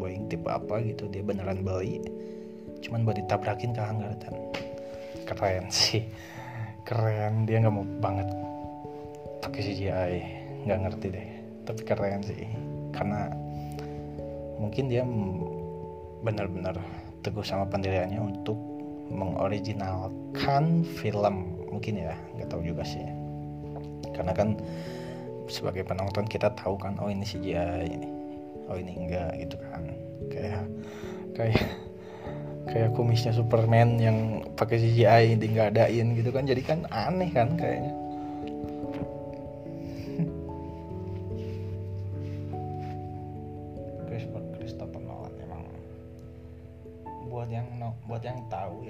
Boeing 0.00 0.28
tipe 0.28 0.48
apa 0.48 0.82
gitu 0.84 1.08
dia 1.08 1.24
beneran 1.24 1.62
beli. 1.64 2.04
Cuman 2.80 3.04
buat 3.04 3.16
ditabrakin 3.16 3.76
ke 3.76 3.82
hanggar 3.82 4.12
dan. 4.20 4.34
Keren 5.28 5.70
sih. 5.70 6.04
Keren. 6.84 7.46
Dia 7.46 7.64
nggak 7.64 7.74
mau 7.74 7.86
banget 8.02 8.28
pakai 9.40 9.60
CGI 9.64 10.39
nggak 10.64 10.80
ngerti 10.86 11.06
deh. 11.12 11.28
Tapi 11.64 11.80
keren 11.84 12.22
sih. 12.24 12.48
Karena 12.90 13.30
mungkin 14.60 14.90
dia 14.90 15.06
benar-benar 16.20 16.76
teguh 17.24 17.44
sama 17.44 17.68
pendiriannya 17.68 18.20
untuk 18.20 18.56
mengoriginalkan 19.10 20.84
film. 20.84 21.56
Mungkin 21.70 21.94
ya 22.00 22.14
nggak 22.36 22.48
tahu 22.50 22.62
juga 22.64 22.84
sih. 22.84 23.04
Karena 24.12 24.36
kan 24.36 24.58
sebagai 25.50 25.82
penonton 25.82 26.30
kita 26.30 26.54
tahu 26.54 26.78
kan 26.78 26.94
oh 27.02 27.10
ini 27.10 27.26
CGI 27.26 27.90
oh 28.70 28.76
ini 28.78 28.92
enggak 28.94 29.34
gitu 29.42 29.56
kan. 29.58 29.82
Kayak 30.30 30.64
kayak 31.34 31.66
kayak 32.70 32.90
kumisnya 32.94 33.34
Superman 33.34 33.98
yang 33.98 34.46
pakai 34.54 34.78
CGI 34.78 35.40
di 35.40 35.46
nggak 35.50 35.74
adain 35.74 36.14
gitu 36.14 36.30
kan. 36.30 36.46
Jadi 36.46 36.62
kan 36.62 36.86
aneh 36.90 37.30
kan 37.34 37.58
kayaknya 37.58 38.09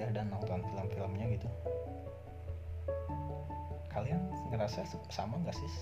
ya 0.00 0.08
dan 0.16 0.32
nonton 0.32 0.64
film-filmnya 0.64 1.28
gitu. 1.36 1.48
Kalian 3.92 4.32
ngerasa 4.48 4.88
sama 5.12 5.36
nggak 5.44 5.52
sih 5.52 5.72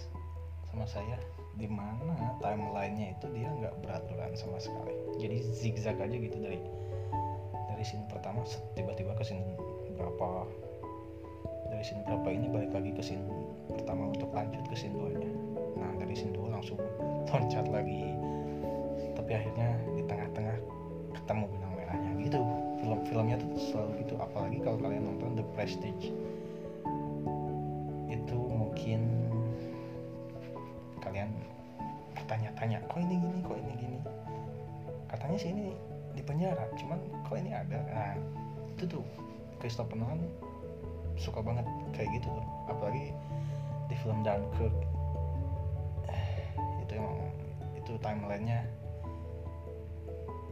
sama 0.74 0.84
saya? 0.90 1.14
Di 1.54 1.70
mana 1.70 2.34
timelinenya 2.42 3.14
itu 3.14 3.26
dia 3.30 3.46
nggak 3.46 3.78
beraturan 3.86 4.34
sama 4.34 4.58
sekali. 4.58 4.94
Jadi 5.22 5.36
zigzag 5.54 6.02
aja 6.02 6.16
gitu 6.18 6.34
dari 6.42 6.58
dari 7.70 7.84
scene 7.86 8.10
pertama 8.10 8.42
tiba-tiba 8.74 9.14
ke 9.14 9.22
scene 9.22 9.54
berapa. 9.94 10.50
Dari 11.70 11.84
scene 11.86 12.02
berapa 12.02 12.28
ini 12.34 12.46
balik 12.50 12.74
lagi 12.74 12.90
ke 12.90 13.02
scene 13.04 13.22
pertama 13.70 14.10
untuk 14.10 14.34
lanjut 14.34 14.64
ke 14.66 14.74
scene 14.74 14.96
2 14.96 15.20
nya 15.20 15.30
nah 15.78 15.94
dari 15.94 16.16
scene 16.16 16.34
2 16.34 16.50
langsung 16.50 16.80
loncat 17.30 17.66
lagi. 17.70 18.02
Tapi 19.14 19.30
akhirnya 19.30 19.78
di 19.94 20.02
tengah-tengah 20.06 20.56
ketemu 21.14 21.44
benang 21.54 21.72
merahnya 21.76 22.10
gitu. 22.24 22.40
Film-filmnya 22.78 23.36
tuh 23.42 23.50
selalu 23.58 24.06
gitu 24.06 24.07
apalagi 24.18 24.58
kalau 24.60 24.78
kalian 24.82 25.06
nonton 25.06 25.38
The 25.38 25.44
Prestige. 25.54 26.10
Itu 28.08 28.38
mungkin 28.38 29.00
kalian 31.00 31.30
bertanya-tanya 32.18 32.84
kok 32.90 32.98
ini 33.00 33.14
gini? 33.16 33.38
Kok 33.40 33.58
ini 33.58 33.72
gini? 33.78 33.98
Katanya 35.08 35.38
sih 35.40 35.50
ini 35.54 35.72
di 36.12 36.22
penjara 36.26 36.68
cuman 36.76 36.98
kok 37.24 37.38
ini 37.38 37.50
ada? 37.54 37.78
Nah 37.88 38.14
itu 38.76 38.84
tuh 38.84 39.04
Christopher 39.62 39.96
Nolan 39.98 40.22
suka 41.18 41.42
banget 41.42 41.66
kayak 41.94 42.10
gitu 42.20 42.28
tuh. 42.30 42.46
Apalagi 42.68 43.14
di 43.88 43.94
film 44.04 44.20
Dunkirk. 44.22 44.76
Itu 46.84 46.92
emang 46.96 47.18
itu 47.76 47.92
timelinenya 48.00 48.60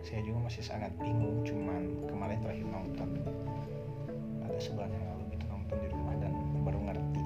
saya 0.07 0.23
juga 0.23 0.47
masih 0.47 0.63
sangat 0.63 0.95
bingung 1.03 1.43
cuman 1.43 2.07
kemarin 2.07 2.39
terakhir 2.39 2.67
nonton 2.71 3.11
ada 4.47 4.59
sebulan 4.63 4.87
yang 4.95 5.05
lalu 5.11 5.23
gitu 5.35 5.45
nonton 5.51 5.77
di 5.83 5.89
rumah 5.91 6.15
dan 6.23 6.33
baru 6.63 6.79
ngerti. 6.87 7.23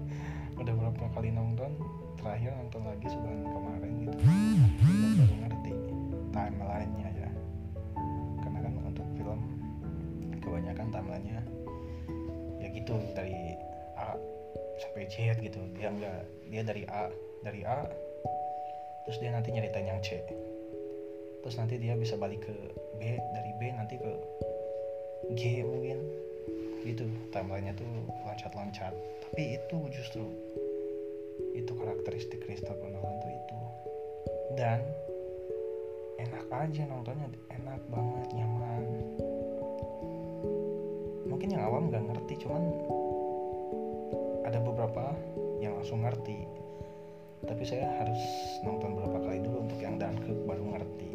Udah 0.64 0.72
berapa 0.72 1.04
kali 1.12 1.28
nonton 1.36 1.76
terakhir 2.16 2.56
nonton 2.56 2.80
lagi 2.88 3.06
sebulan 3.12 3.44
kemarin 3.44 3.92
gitu. 4.08 4.16
Dan 4.24 5.12
baru 5.20 5.36
ngerti 5.44 5.72
timelinenya 6.32 7.08
ya 7.12 7.30
karena 8.40 8.58
kan 8.64 8.72
untuk 8.88 9.06
film 9.20 9.40
kebanyakan 10.40 10.86
timelinenya 10.88 11.42
ya 12.56 12.68
gitu 12.72 12.96
dari 13.12 13.52
A 14.00 14.16
sampai 14.80 15.12
Z 15.12 15.44
gitu. 15.44 15.60
Dia 15.76 15.92
enggak 15.92 16.24
dia 16.48 16.62
dari 16.64 16.88
A 16.88 17.12
dari 17.44 17.60
A 17.68 17.84
terus 19.04 19.20
dia 19.20 19.28
nanti 19.28 19.52
nyeritain 19.52 19.84
yang 19.84 20.00
C 20.00 20.24
terus 21.44 21.60
nanti 21.60 21.76
dia 21.76 21.92
bisa 21.92 22.16
balik 22.16 22.40
ke 22.48 22.56
B 22.96 23.20
dari 23.20 23.52
B 23.60 23.68
nanti 23.76 24.00
ke 24.00 24.12
G 25.36 25.60
mungkin. 25.60 26.00
Gitu 26.80 27.04
timelinenya 27.36 27.76
tuh 27.76 27.84
loncat-loncat. 28.24 28.96
Tapi 28.96 29.60
itu 29.60 29.76
justru 29.92 30.24
itu 31.52 31.68
karakteristik 31.76 32.40
Christopher 32.48 32.88
Nolan 32.88 33.20
tuh 33.20 33.32
itu. 33.32 33.58
Dan 34.56 34.80
enak 36.16 36.48
aja 36.48 36.82
nontonnya 36.88 37.28
enak 37.52 37.80
banget 37.92 38.28
nyaman. 38.32 38.82
Mungkin 41.28 41.48
yang 41.52 41.62
awam 41.68 41.92
nggak 41.92 42.08
ngerti 42.08 42.34
cuman 42.40 42.62
ada 44.48 44.60
beberapa 44.64 45.12
yang 45.60 45.76
langsung 45.76 46.04
ngerti 46.04 46.63
tapi 47.44 47.62
saya 47.68 47.86
harus 48.00 48.20
nonton 48.64 48.96
beberapa 48.96 49.20
kali 49.28 49.38
dulu 49.44 49.68
untuk 49.68 49.78
yang 49.80 50.00
Dunkirk 50.00 50.40
baru 50.48 50.64
ngerti 50.74 51.08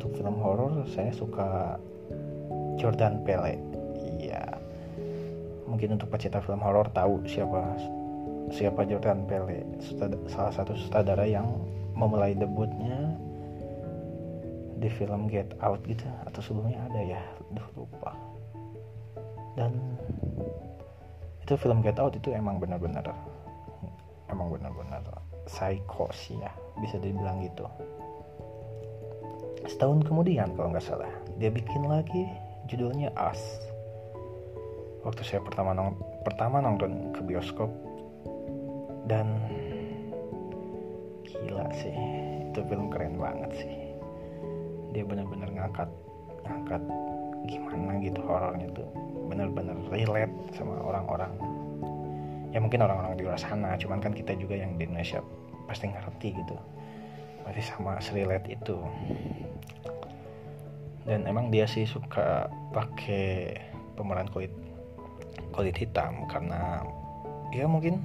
untuk 0.00 0.16
film 0.16 0.40
horor 0.40 0.80
saya 0.88 1.12
suka 1.12 1.76
Jordan 2.80 3.20
Pele 3.20 3.60
iya. 4.16 4.48
Mungkin 5.68 6.00
untuk 6.00 6.08
pecinta 6.08 6.40
film 6.40 6.64
horor 6.64 6.88
tahu 6.96 7.20
siapa 7.28 7.76
siapa 8.48 8.88
Jordan 8.88 9.28
Pele 9.28 9.60
salah 10.32 10.56
satu 10.56 10.72
sutradara 10.72 11.28
yang 11.28 11.52
memulai 11.92 12.32
debutnya 12.32 13.12
di 14.80 14.88
film 14.88 15.28
Get 15.28 15.52
Out 15.60 15.84
gitu 15.84 16.08
atau 16.24 16.40
sebelumnya 16.40 16.80
ada 16.88 17.00
ya 17.04 17.20
Duh, 17.52 17.68
lupa. 17.76 18.16
Dan 19.60 20.00
itu 21.44 21.60
film 21.60 21.84
Get 21.84 22.00
Out 22.00 22.16
itu 22.16 22.32
emang 22.32 22.56
benar-benar 22.56 23.04
emang 24.32 24.48
benar-benar 24.48 25.04
psikos 25.44 26.32
ya 26.32 26.48
bisa 26.80 26.96
dibilang 26.96 27.44
gitu 27.44 27.68
setahun 29.68 30.06
kemudian 30.06 30.52
kalau 30.56 30.72
nggak 30.72 30.84
salah. 30.84 31.10
Dia 31.36 31.52
bikin 31.52 31.88
lagi 31.88 32.28
judulnya 32.70 33.12
Us. 33.16 33.40
Waktu 35.04 35.24
saya 35.24 35.40
pertama 35.40 35.72
nong 35.72 35.96
pertama 36.24 36.60
nonton 36.60 37.12
ke 37.16 37.20
bioskop. 37.24 37.68
Dan 39.08 39.40
gila 41.24 41.66
sih. 41.76 41.96
Itu 42.52 42.62
film 42.68 42.92
keren 42.92 43.16
banget 43.16 43.50
sih. 43.64 43.74
Dia 44.94 45.04
benar-benar 45.04 45.48
ngangkat 45.50 45.90
ngangkat 46.46 46.82
gimana 47.48 47.96
gitu 48.04 48.20
horornya 48.24 48.68
tuh. 48.72 48.88
Benar-benar 49.28 49.76
relate 49.88 50.34
sama 50.56 50.76
orang-orang. 50.84 51.32
Ya 52.50 52.58
mungkin 52.58 52.82
orang-orang 52.82 53.14
di 53.14 53.22
luar 53.22 53.38
sana 53.38 53.78
cuman 53.78 54.02
kan 54.02 54.10
kita 54.10 54.34
juga 54.34 54.58
yang 54.58 54.74
di 54.74 54.84
Indonesia 54.88 55.22
pasti 55.70 55.86
ngerti 55.86 56.34
gitu 56.34 56.58
masih 57.50 57.66
sama 57.66 57.98
relate 58.14 58.54
itu. 58.54 58.78
Dan 61.02 61.26
emang 61.26 61.50
dia 61.50 61.66
sih 61.66 61.82
suka 61.82 62.46
pakai 62.70 63.58
pemeran 63.98 64.30
kulit 64.30 64.54
kulit 65.50 65.74
hitam 65.74 66.30
karena 66.30 66.86
ya 67.50 67.66
mungkin 67.66 67.98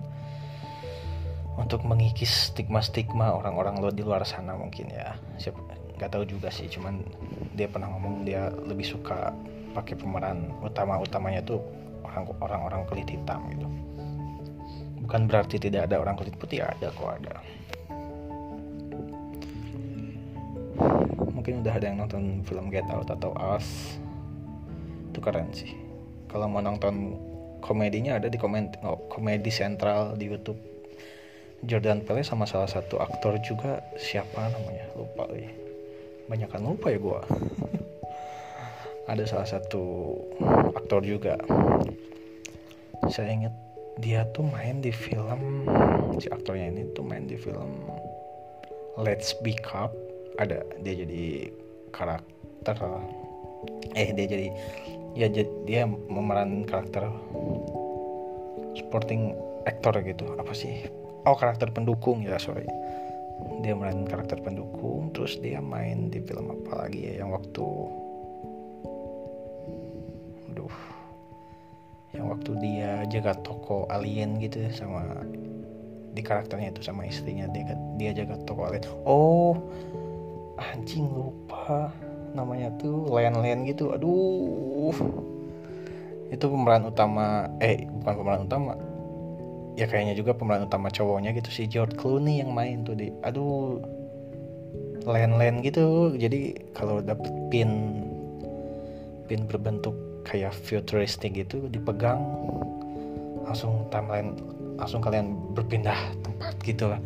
untuk 1.62 1.86
mengikis 1.86 2.52
stigma-stigma 2.52 3.38
orang-orang 3.38 3.78
lo 3.78 3.94
di 3.94 4.02
luar 4.02 4.26
sana 4.26 4.58
mungkin 4.58 4.90
ya. 4.90 5.14
Siapa 5.38 5.62
nggak 6.02 6.10
tahu 6.10 6.26
juga 6.26 6.50
sih 6.50 6.66
cuman 6.66 7.06
dia 7.54 7.70
pernah 7.70 7.94
ngomong 7.94 8.26
dia 8.26 8.50
lebih 8.66 8.84
suka 8.84 9.30
pakai 9.78 9.96
pemeran 9.96 10.50
utama 10.66 10.98
utamanya 10.98 11.46
tuh 11.46 11.62
orang 12.02 12.26
orang-orang 12.42 12.82
kulit 12.90 13.08
hitam 13.08 13.46
gitu. 13.54 13.70
Bukan 15.06 15.30
berarti 15.30 15.62
tidak 15.62 15.94
ada 15.94 16.02
orang 16.02 16.18
kulit 16.18 16.34
putih 16.34 16.66
ada 16.66 16.90
kok 16.90 17.22
ada 17.22 17.38
mungkin 21.46 21.62
udah 21.62 21.78
ada 21.78 21.86
yang 21.94 22.02
nonton 22.02 22.42
film 22.42 22.74
Get 22.74 22.90
Out 22.90 23.06
atau 23.06 23.30
Us. 23.38 24.02
Itu 25.14 25.22
keren 25.22 25.54
sih. 25.54 25.78
Kalau 26.26 26.50
mau 26.50 26.58
nonton 26.58 27.22
komedinya 27.62 28.18
ada 28.18 28.34
di 28.34 28.42
komen 28.42 28.82
oh, 28.82 29.06
komedi 29.14 29.54
sentral 29.54 30.18
di 30.18 30.26
YouTube. 30.26 30.58
Jordan 31.62 32.02
Pele 32.02 32.26
sama 32.26 32.50
salah 32.50 32.66
satu 32.66 32.98
aktor 32.98 33.38
juga 33.46 33.86
siapa 33.94 34.50
namanya? 34.58 34.90
Lupa 34.98 35.30
ya 35.38 35.54
banyak 36.26 36.50
kan 36.50 36.66
lupa 36.66 36.90
ya 36.90 36.98
gue 36.98 37.22
ada 39.14 39.24
salah 39.30 39.46
satu 39.46 40.18
aktor 40.74 41.06
juga. 41.06 41.38
Saya 43.06 43.30
ingat 43.30 43.54
dia 44.02 44.26
tuh 44.34 44.50
main 44.50 44.82
di 44.82 44.90
film 44.90 45.70
si 46.18 46.26
aktornya 46.26 46.74
ini 46.74 46.90
tuh 46.98 47.06
main 47.06 47.30
di 47.30 47.38
film 47.38 47.86
Let's 48.98 49.38
Be 49.46 49.54
Cup 49.54 49.94
ada 50.40 50.64
dia 50.84 50.94
jadi 51.06 51.50
karakter. 51.96 52.76
Eh 53.96 54.12
dia 54.12 54.26
jadi 54.28 54.48
ya 55.16 55.28
dia 55.64 55.88
memeran 55.88 56.68
karakter 56.68 57.08
supporting 58.76 59.32
actor 59.64 59.96
gitu. 60.04 60.36
Apa 60.36 60.52
sih? 60.52 60.86
Oh 61.26 61.34
karakter 61.34 61.72
pendukung 61.72 62.22
ya 62.22 62.36
sorry. 62.38 62.68
Dia 63.64 63.76
main 63.76 64.08
karakter 64.08 64.40
pendukung 64.40 65.12
terus 65.12 65.40
dia 65.40 65.60
main 65.60 66.08
di 66.12 66.24
film 66.24 66.52
apa 66.52 66.88
lagi 66.88 67.12
ya 67.12 67.24
yang 67.24 67.36
waktu 67.36 67.68
aduh 70.52 70.76
yang 72.16 72.32
waktu 72.32 72.52
dia 72.64 73.04
jaga 73.12 73.36
toko 73.44 73.84
alien 73.92 74.40
gitu 74.40 74.64
ya, 74.64 74.72
sama 74.72 75.04
di 76.16 76.24
karakternya 76.24 76.72
itu 76.72 76.80
sama 76.80 77.04
istrinya 77.04 77.44
dia 77.52 77.76
dia 78.00 78.12
jaga 78.16 78.40
toko 78.48 78.72
alien. 78.72 78.88
Oh 79.04 79.60
anjing 80.58 81.08
lupa 81.12 81.92
namanya 82.36 82.72
tuh 82.76 83.08
Len-Len 83.08 83.64
gitu. 83.68 83.96
Aduh. 83.96 84.96
Itu 86.32 86.52
pemeran 86.52 86.90
utama 86.90 87.48
eh 87.64 87.88
bukan 88.02 88.14
pemeran 88.20 88.42
utama. 88.48 88.74
Ya 89.76 89.88
kayaknya 89.88 90.16
juga 90.16 90.36
pemeran 90.36 90.68
utama 90.68 90.88
cowoknya 90.92 91.36
gitu 91.36 91.50
si 91.52 91.68
George 91.68 91.96
Clooney 91.96 92.44
yang 92.44 92.52
main 92.52 92.84
tuh 92.84 92.96
di. 92.96 93.12
Aduh. 93.24 93.80
Len-len 95.06 95.62
gitu. 95.62 96.18
Jadi 96.18 96.58
kalau 96.74 97.00
dapet 97.00 97.30
pin 97.54 98.04
pin 99.30 99.46
berbentuk 99.46 99.94
kayak 100.26 100.54
futuristik 100.54 101.38
gitu 101.38 101.70
dipegang 101.70 102.18
langsung 103.46 103.86
timeline 103.94 104.34
langsung 104.76 105.02
kalian 105.02 105.38
berpindah 105.54 105.98
tempat 106.26 106.58
gitu 106.66 106.90
lah. 106.90 107.00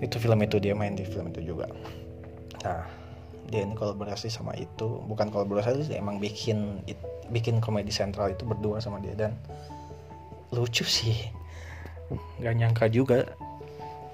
Itu 0.00 0.20
film 0.20 0.44
itu 0.44 0.60
dia 0.60 0.76
main 0.76 0.96
di 0.96 1.04
film 1.04 1.32
itu 1.32 1.56
juga 1.56 1.68
nah 2.60 2.84
dia 3.50 3.66
ini 3.66 3.74
kolaborasi 3.74 4.30
sama 4.30 4.54
itu. 4.54 5.02
Bukan 5.10 5.28
kolaborasi 5.34 5.90
sih 5.90 5.96
emang 5.98 6.22
bikin 6.22 6.86
bikin 7.34 7.58
komedi 7.58 7.90
sentral 7.90 8.30
itu 8.30 8.46
berdua 8.46 8.78
sama 8.78 9.02
dia. 9.02 9.12
Dan 9.18 9.34
lucu 10.54 10.86
sih. 10.86 11.18
Nggak 12.38 12.54
nyangka 12.54 12.86
juga 12.90 13.26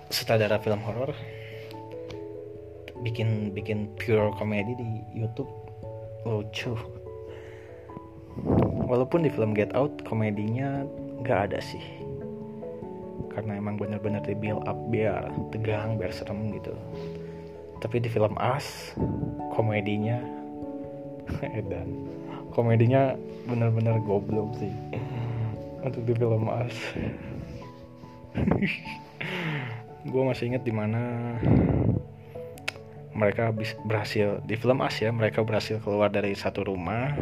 sutradara 0.09 0.56
film 0.62 0.80
horor 0.85 1.12
bikin 3.04 3.52
bikin 3.52 3.92
pure 4.00 4.32
komedi 4.40 4.72
di 4.78 4.88
YouTube. 5.12 5.50
Lucu. 6.24 6.74
Walaupun 8.87 9.24
di 9.24 9.30
film 9.32 9.52
Get 9.52 9.72
Out 9.76 10.04
komedinya 10.09 10.85
nggak 11.20 11.52
ada 11.52 11.59
sih. 11.61 11.82
Karena 13.37 13.61
emang 13.61 13.76
bener-bener 13.76 14.24
di 14.24 14.32
build 14.32 14.64
up 14.64 14.80
biar 14.88 15.28
tegang 15.52 16.00
biar 16.00 16.09
serem 16.09 16.56
gitu 16.56 16.72
tapi 17.82 18.00
di 18.00 18.08
film 18.08 18.34
As 18.40 18.94
komedinya 19.52 20.20
dan 21.70 21.86
komedinya 22.52 23.16
bener-bener 23.46 24.00
goblok 24.04 24.56
sih. 24.58 24.72
Untuk 25.84 26.02
di 26.02 26.14
film 26.18 26.50
As 26.50 26.74
gue 30.06 30.22
masih 30.22 30.54
inget 30.54 30.62
di 30.62 30.70
mana 30.70 31.34
mereka 33.16 33.50
berhasil 33.82 34.44
di 34.44 34.54
film 34.54 34.84
Asia 34.84 35.10
mereka 35.10 35.42
berhasil 35.42 35.80
keluar 35.80 36.12
dari 36.12 36.36
satu 36.36 36.68
rumah 36.68 37.16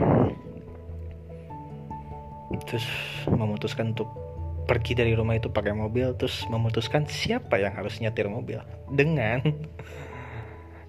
terus 2.67 2.87
memutuskan 3.31 3.95
untuk 3.95 4.11
pergi 4.65 4.97
dari 4.97 5.13
rumah 5.13 5.37
itu 5.37 5.53
pakai 5.53 5.77
mobil 5.77 6.17
terus 6.17 6.45
memutuskan 6.49 7.05
siapa 7.07 7.61
yang 7.61 7.77
harus 7.77 8.01
nyetir 8.01 8.27
mobil? 8.31 8.59
Dengan 8.89 9.45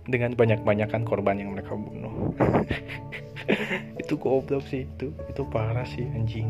dengan 0.05 0.37
banyak-banyakan 0.37 1.01
korban 1.05 1.41
yang 1.41 1.53
mereka 1.57 1.73
bunuh. 1.73 2.33
Itu 4.01 4.21
goblok 4.21 4.65
sih 4.69 4.85
itu 4.85 5.09
itu 5.29 5.41
parah 5.49 5.85
sih 5.85 6.05
anjing. 6.05 6.49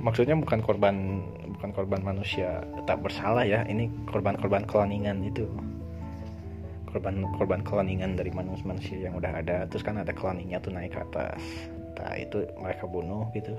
Maksudnya 0.00 0.36
bukan 0.36 0.60
korban 0.60 1.24
bukan 1.56 1.70
korban 1.72 2.00
manusia 2.04 2.60
tak 2.84 3.00
bersalah 3.00 3.44
ya 3.44 3.64
ini 3.64 3.88
korban-korban 4.08 4.68
kloningan 4.68 5.24
itu. 5.24 5.48
Korban 6.92 7.24
korban 7.40 7.64
kloningan 7.64 8.20
dari 8.20 8.28
manusia 8.32 8.68
manusia 8.68 8.96
yang 9.00 9.16
udah 9.16 9.32
ada 9.40 9.64
terus 9.68 9.80
kan 9.80 9.96
ada 9.96 10.12
kloningnya 10.12 10.60
tuh 10.60 10.76
naik 10.76 10.92
ke 10.92 11.00
atas. 11.00 11.40
Nah 11.96 12.14
itu 12.20 12.44
mereka 12.60 12.84
bunuh 12.84 13.28
gitu. 13.32 13.56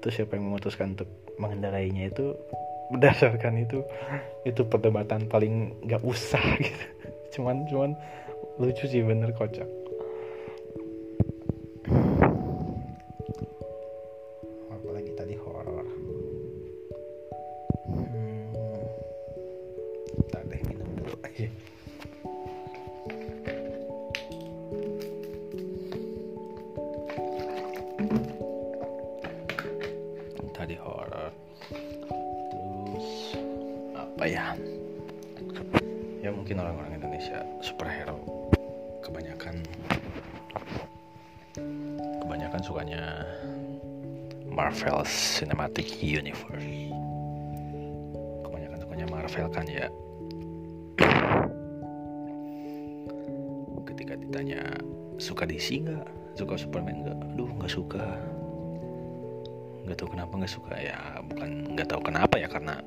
Terus 0.00 0.12
siapa 0.16 0.40
yang 0.40 0.48
memutuskan 0.48 0.96
untuk 0.96 1.08
mengendarainya 1.36 2.08
itu 2.08 2.32
berdasarkan 2.92 3.64
itu 3.64 3.80
itu 4.44 4.62
perdebatan 4.66 5.28
paling 5.28 5.76
nggak 5.84 6.02
usah 6.04 6.42
gitu. 6.64 6.86
Cuman 7.38 7.64
cuman 7.68 7.90
lucu 8.60 8.86
sih 8.86 9.02
bener 9.02 9.34
kocak 9.34 9.66
ketika 54.14 54.30
ditanya 54.30 54.62
suka 55.18 55.42
DC 55.42 55.82
nggak? 55.82 56.06
Suka 56.38 56.54
Superman 56.54 57.02
nggak? 57.02 57.18
Aduh 57.34 57.50
nggak 57.58 57.72
suka. 57.74 58.06
Nggak 59.82 59.96
tahu 59.98 60.08
kenapa 60.14 60.32
nggak 60.38 60.54
suka. 60.54 60.74
Ya 60.78 60.98
bukan 61.26 61.74
nggak 61.74 61.88
tahu 61.90 62.00
kenapa 62.06 62.38
ya 62.38 62.46
karena 62.46 62.78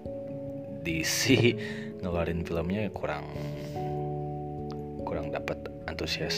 DC 0.87 1.51
ngeluarin 1.99 2.47
filmnya 2.47 2.87
kurang 2.95 3.27
kurang 5.03 5.35
dapat 5.35 5.59
antusias 5.87 6.35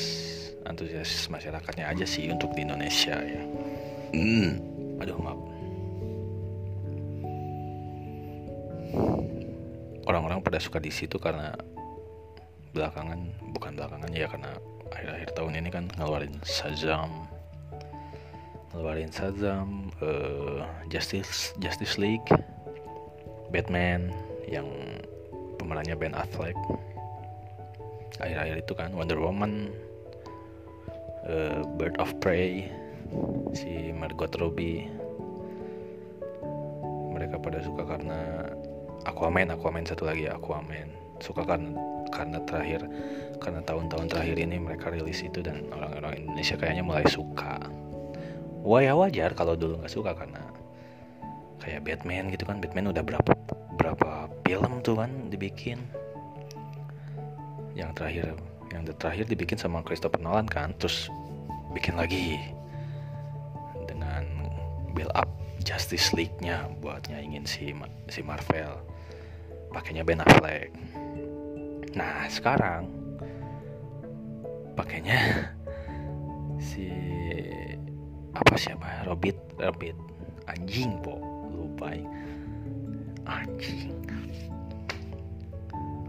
antusias 0.65 1.29
masyarakatnya 1.29 1.85
aja 1.85 2.05
sih 2.09 2.25
untuk 2.33 2.49
di 2.57 2.65
Indonesia 2.65 3.13
ya. 3.13 3.43
Hmm. 4.09 4.57
aduh 4.97 5.21
maaf. 5.21 5.39
Orang-orang 10.09 10.41
pada 10.41 10.57
suka 10.57 10.81
di 10.81 10.89
situ 10.89 11.21
karena 11.21 11.53
belakangan 12.73 13.21
bukan 13.53 13.71
belakangan 13.77 14.09
ya 14.13 14.29
karena 14.29 14.53
tahun 15.39 15.55
ini 15.55 15.71
kan 15.71 15.87
ngeluarin 15.95 16.35
Shazam. 16.43 17.23
Ngeluarin 18.75 19.07
Shazam 19.07 19.87
uh, 20.03 20.67
Justice 20.91 21.55
Justice 21.63 21.95
League 21.95 22.27
Batman 23.47 24.11
yang 24.51 24.67
pemerannya 25.55 25.95
Ben 25.95 26.11
Affleck. 26.11 26.59
Akhir-akhir 28.19 28.67
itu 28.67 28.73
kan 28.75 28.91
Wonder 28.91 29.15
Woman 29.15 29.71
uh, 31.23 31.63
Bird 31.79 31.95
of 32.03 32.11
Prey 32.19 32.67
si 33.55 33.95
Margot 33.95 34.35
Robbie. 34.35 34.91
Mereka 37.15 37.39
pada 37.39 37.63
suka 37.63 37.87
karena 37.87 38.43
Aquaman 39.07 39.55
Aquaman 39.55 39.87
satu 39.87 40.03
lagi 40.03 40.27
Aquaman. 40.27 40.91
Suka 41.23 41.47
karena 41.47 41.79
karena 42.11 42.43
terakhir 42.43 42.83
karena 43.39 43.63
tahun-tahun 43.63 44.11
terakhir 44.11 44.37
ini 44.37 44.59
mereka 44.59 44.91
rilis 44.91 45.23
itu 45.23 45.39
dan 45.39 45.63
orang-orang 45.71 46.27
Indonesia 46.27 46.59
kayaknya 46.59 46.83
mulai 46.83 47.07
suka. 47.07 47.63
Wah 48.59 48.83
ya 48.83 48.93
wajar 48.99 49.31
kalau 49.33 49.55
dulu 49.55 49.79
nggak 49.79 49.93
suka 49.95 50.11
karena 50.11 50.43
kayak 51.63 51.87
Batman 51.87 52.27
gitu 52.29 52.43
kan. 52.43 52.59
Batman 52.59 52.91
udah 52.91 53.03
berapa 53.03 53.31
berapa 53.79 54.27
film 54.43 54.83
tuh 54.83 54.99
kan 54.99 55.31
dibikin. 55.31 55.79
Yang 57.79 57.91
terakhir 57.95 58.25
yang 58.69 58.83
terakhir 58.99 59.25
dibikin 59.31 59.55
sama 59.55 59.79
Christopher 59.87 60.19
Nolan 60.19 60.45
kan. 60.45 60.75
Terus 60.75 61.07
bikin 61.71 61.95
lagi 61.95 62.35
dengan 63.87 64.27
build 64.91 65.15
up 65.15 65.31
Justice 65.63 66.11
League-nya 66.11 66.67
buat 66.83 67.07
nyaingin 67.07 67.47
si 67.47 67.71
si 68.11 68.19
Marvel. 68.19 68.75
Pakainya 69.71 70.03
Ben 70.03 70.19
Affleck. 70.19 70.75
Nah 71.95 72.27
sekarang 72.27 72.98
pakainya. 74.79 75.19
Si 76.55 76.87
apa 78.31 78.55
siapa? 78.55 79.03
Robit 79.03 79.35
Robit. 79.59 79.95
Anjing 80.47 80.95
po. 81.03 81.19
Lupa 81.51 81.91
anjing. 83.27 83.99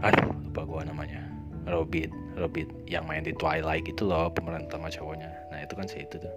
Aduh 0.01 0.31
lupa 0.47 0.61
gua 0.63 0.81
namanya. 0.87 1.19
Robit 1.67 2.09
Robit. 2.39 2.71
Yang 2.87 3.03
main 3.05 3.23
di 3.27 3.35
Twilight 3.35 3.83
gitu 3.83 4.07
loh 4.07 4.31
pemeran 4.31 4.65
utama 4.65 4.87
cowoknya. 4.87 5.29
Nah 5.51 5.59
itu 5.59 5.73
kan 5.75 5.85
sih 5.91 6.07
itu 6.07 6.15
tuh. 6.15 6.35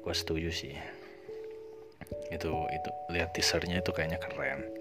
Gue 0.00 0.14
setuju 0.16 0.50
sih. 0.50 0.74
Itu 2.34 2.50
itu. 2.74 2.90
Lihat 3.14 3.32
teasernya 3.38 3.78
itu 3.78 3.94
kayaknya 3.94 4.18
keren 4.18 4.80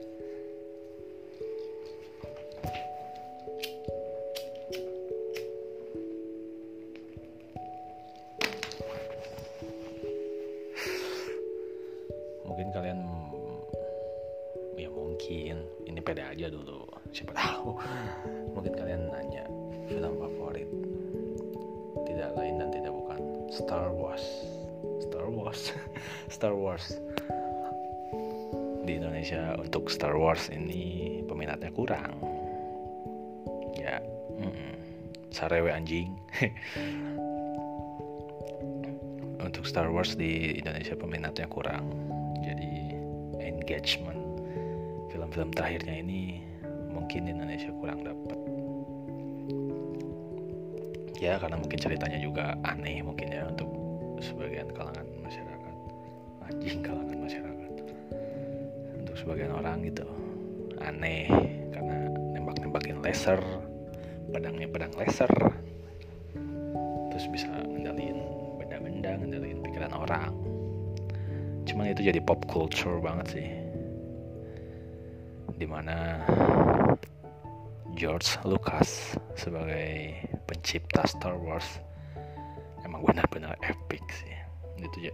di 28.89 28.97
Indonesia 28.97 29.53
untuk 29.61 29.85
Star 29.93 30.17
Wars 30.17 30.49
ini 30.49 31.21
peminatnya 31.29 31.69
kurang. 31.69 32.09
Ya 33.77 34.01
mm, 34.41 34.73
sarewe 35.29 35.69
anjing. 35.69 36.17
Untuk 39.39 39.63
Star 39.63 39.87
Wars 39.87 40.19
di 40.19 40.59
Indonesia 40.59 40.99
peminatnya 40.99 41.47
kurang. 41.47 41.89
Jadi 42.43 42.91
engagement. 43.39 44.19
Film-film 45.09 45.49
terakhirnya 45.55 45.95
ini 46.05 46.43
mungkin 46.91 47.23
di 47.23 47.31
Indonesia 47.33 47.71
kurang 47.79 48.03
dapat. 48.03 48.39
Ya 51.23 51.39
karena 51.39 51.55
mungkin 51.55 51.79
ceritanya 51.79 52.19
juga 52.19 52.53
aneh 52.67 52.99
mungkin 52.99 53.31
ya 53.31 53.47
untuk 53.47 53.71
sebagian 54.21 54.69
kalangan 54.75 55.07
masyarakat. 55.23 55.75
Anjing 56.51 56.83
kalangan 56.83 57.08
sebagian 59.29 59.53
orang 59.53 59.85
gitu. 59.85 60.09
Aneh 60.81 61.29
karena 61.69 62.09
nembak-nembakin 62.33 62.97
laser 63.05 63.37
pedangnya 64.33 64.65
pedang 64.65 64.89
laser. 64.97 65.29
Terus 67.13 67.25
bisa 67.29 67.45
ngendalin 67.45 68.25
benda-benda 68.57 69.21
ngendalin 69.21 69.61
pikiran 69.61 69.93
orang. 69.93 70.33
Cuman 71.61 71.93
itu 71.93 72.09
jadi 72.09 72.17
pop 72.25 72.41
culture 72.49 72.97
banget 72.97 73.37
sih. 73.37 73.47
Di 75.61 75.69
mana 75.69 76.25
George 77.93 78.33
Lucas 78.49 79.13
sebagai 79.37 80.25
pencipta 80.49 81.05
Star 81.05 81.37
Wars 81.37 81.77
emang 82.81 83.05
benar-benar 83.05 83.61
epic 83.61 84.01
sih. 84.09 84.33
Itu 84.81 85.13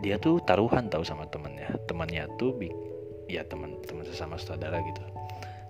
Dia 0.00 0.16
tuh 0.16 0.40
taruhan 0.40 0.88
tahu 0.88 1.04
sama 1.04 1.28
temennya. 1.28 1.68
Temannya 1.84 2.32
tuh 2.40 2.56
ya 3.28 3.42
teman-teman 3.46 4.04
sesama 4.04 4.36
saudara 4.36 4.80
gitu. 4.84 5.02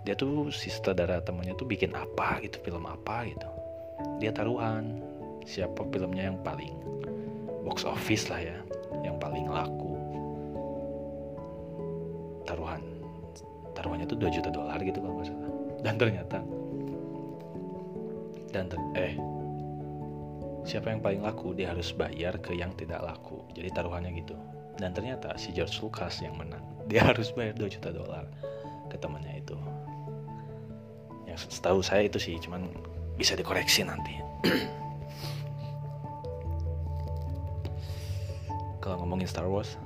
Dia 0.04 0.12
tuh 0.12 0.52
si 0.52 0.68
saudara 0.68 1.24
temannya 1.24 1.56
tuh 1.56 1.64
bikin 1.64 1.96
apa 1.96 2.36
gitu 2.44 2.60
film 2.60 2.84
apa 2.84 3.24
gitu. 3.24 3.48
Dia 4.20 4.36
taruhan 4.36 5.00
siapa 5.48 5.84
filmnya 5.88 6.28
yang 6.32 6.38
paling 6.44 6.76
box 7.64 7.88
office 7.88 8.28
lah 8.28 8.40
ya 8.40 8.58
yang 9.00 9.16
paling 9.16 9.48
laku. 9.48 9.96
Taruhan 12.44 12.82
taruhannya 13.72 14.06
tuh 14.06 14.20
2 14.20 14.28
juta 14.28 14.52
dolar 14.52 14.76
gitu 14.84 15.00
kalau 15.00 15.20
nggak 15.20 15.28
salah. 15.32 15.50
Dan 15.80 15.94
ternyata 15.96 16.38
dan 18.52 18.70
ter 18.70 18.78
eh 18.94 19.14
siapa 20.64 20.92
yang 20.92 21.00
paling 21.04 21.20
laku 21.20 21.52
dia 21.52 21.72
harus 21.72 21.92
bayar 21.96 22.36
ke 22.44 22.52
yang 22.52 22.76
tidak 22.76 23.00
laku. 23.00 23.40
Jadi 23.56 23.72
taruhannya 23.72 24.12
gitu. 24.20 24.36
Dan 24.76 24.92
ternyata 24.92 25.38
si 25.38 25.54
George 25.54 25.80
Lucas 25.80 26.18
yang 26.20 26.34
menang 26.34 26.73
dia 26.84 27.00
harus 27.04 27.32
bayar 27.32 27.56
2 27.56 27.74
juta 27.80 27.88
dolar 27.92 28.28
ke 28.92 28.96
temannya 29.00 29.40
itu. 29.40 29.56
Yang 31.24 31.48
setahu 31.48 31.80
saya 31.80 32.04
itu 32.04 32.20
sih 32.20 32.36
cuman 32.40 32.68
bisa 33.16 33.32
dikoreksi 33.34 33.82
nanti. 33.88 34.20
Kalau 38.84 39.00
ngomongin 39.00 39.24
Star 39.24 39.48
Wars 39.48 39.80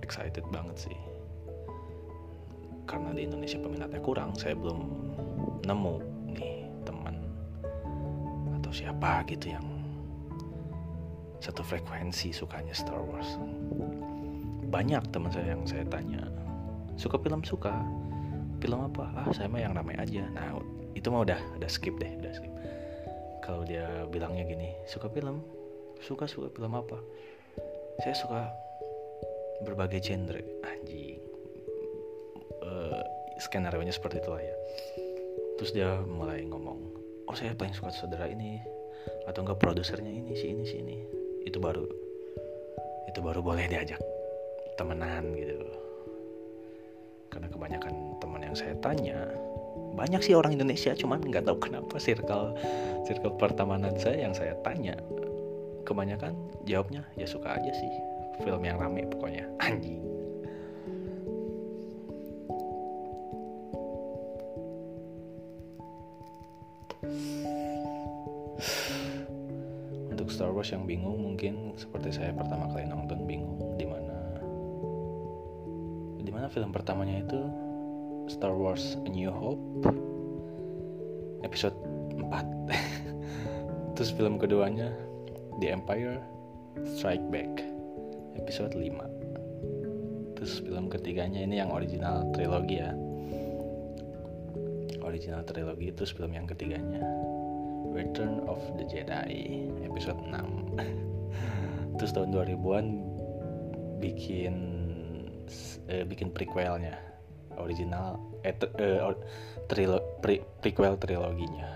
excited 0.00 0.44
banget 0.48 0.88
sih. 0.88 0.96
Karena 2.88 3.12
di 3.12 3.24
Indonesia 3.28 3.60
peminatnya 3.60 4.00
kurang 4.00 4.32
saya 4.36 4.56
belum 4.56 4.80
nemu 5.64 5.94
nih 6.32 6.66
teman 6.82 7.16
atau 8.58 8.72
siapa 8.72 9.22
gitu 9.28 9.52
yang 9.52 9.64
satu 11.42 11.62
frekuensi 11.66 12.30
sukanya 12.30 12.74
Star 12.74 13.02
Wars 13.02 13.38
banyak 14.72 15.04
teman 15.12 15.28
saya 15.28 15.52
yang 15.52 15.68
saya 15.68 15.84
tanya 15.92 16.32
suka 16.96 17.20
film 17.20 17.44
suka? 17.44 17.72
Film 18.64 18.78
apa? 18.88 19.04
Ah 19.18 19.28
saya 19.34 19.50
mah 19.50 19.60
yang 19.60 19.76
ramai 19.76 19.98
aja. 19.98 20.24
Nah 20.32 20.56
itu 20.96 21.10
mah 21.12 21.28
udah 21.28 21.38
udah 21.60 21.70
skip 21.70 21.98
deh 22.00 22.08
udah 22.24 22.32
skip. 22.32 22.52
Kalau 23.44 23.66
dia 23.68 24.06
bilangnya 24.08 24.48
gini 24.48 24.72
suka 24.88 25.12
film? 25.12 25.42
Suka 26.00 26.24
suka 26.24 26.48
film 26.54 26.72
apa? 26.72 26.96
Saya 28.00 28.14
suka 28.16 28.40
berbagai 29.66 30.00
genre. 30.00 30.40
Anjing. 30.64 31.20
Uh, 32.62 33.02
skenario 33.42 33.82
nya 33.82 33.92
seperti 33.92 34.22
itu 34.22 34.30
lah 34.30 34.40
ya. 34.40 34.56
Terus 35.58 35.70
dia 35.74 35.90
mulai 36.06 36.46
ngomong 36.46 37.02
oh 37.26 37.34
saya 37.38 37.54
paling 37.54 37.74
suka 37.74 37.90
saudara 37.90 38.30
ini 38.30 38.62
atau 39.26 39.42
enggak 39.42 39.58
produsernya 39.58 40.10
ini 40.10 40.32
si 40.38 40.54
ini 40.54 40.64
si 40.64 40.78
ini. 40.78 40.96
Itu 41.42 41.58
baru 41.58 41.82
itu 43.10 43.18
baru 43.18 43.42
boleh 43.42 43.66
diajak 43.66 43.98
temenan 44.82 45.24
gitu. 45.38 45.62
Karena 47.30 47.48
kebanyakan 47.48 47.94
teman 48.18 48.42
yang 48.42 48.56
saya 48.58 48.74
tanya 48.82 49.30
banyak 49.96 50.20
sih 50.20 50.34
orang 50.36 50.56
Indonesia 50.56 50.92
cuman 50.92 51.22
nggak 51.22 51.48
tahu 51.48 51.56
kenapa 51.68 51.96
circle 52.00 52.56
circle 53.08 53.36
pertemanan 53.36 53.96
saya 54.00 54.24
yang 54.28 54.34
saya 54.36 54.56
tanya 54.64 54.96
kebanyakan 55.84 56.32
jawabnya 56.68 57.06
ya 57.16 57.24
suka 57.24 57.56
aja 57.56 57.72
sih. 57.72 57.92
Film 58.42 58.66
yang 58.66 58.76
rame 58.76 59.06
pokoknya. 59.06 59.46
Anjing 59.62 60.11
Wars 78.72 78.96
A 79.04 79.10
New 79.12 79.28
Hope. 79.28 79.84
Episode 81.44 81.76
4 82.16 82.24
terus 83.92 84.08
film 84.16 84.40
keduanya 84.40 84.88
The 85.60 85.76
Empire 85.76 86.16
Strike 86.96 87.20
Back. 87.28 87.60
Episode 88.40 88.72
5 88.72 90.40
terus 90.40 90.64
film 90.64 90.88
ketiganya 90.88 91.44
ini 91.44 91.60
yang 91.60 91.68
original 91.68 92.24
trilogi 92.32 92.80
ya. 92.80 92.96
Original 95.04 95.44
trilogi 95.44 95.92
terus 95.92 96.16
film 96.16 96.32
yang 96.32 96.48
ketiganya. 96.48 97.04
Return 97.92 98.40
of 98.48 98.56
the 98.80 98.88
Jedi 98.88 99.68
episode 99.84 100.16
6 100.16 100.80
terus 102.00 102.16
tahun 102.16 102.32
2000-an 102.32 102.86
bikin 104.00 104.54
eh, 105.92 106.08
bikin 106.08 106.32
prequelnya 106.32 107.11
original 107.58 108.20
eh, 108.44 108.54
eh 108.54 108.98
trilo, 109.66 109.98
pre, 110.20 110.42
prequel 110.60 110.96
triloginya. 110.98 111.68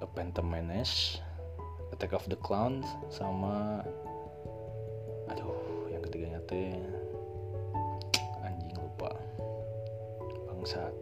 A 0.00 0.06
Phantom 0.16 0.46
Menace 0.48 1.20
Attack 1.92 2.16
of 2.16 2.24
the 2.32 2.38
Clowns 2.40 2.86
sama 3.12 3.84
aduh 5.28 5.90
yang 5.92 6.02
ketiganya 6.06 6.40
teh 6.48 6.74
anjing 8.42 8.72
lupa. 8.78 9.12
Bangsat. 10.48 10.94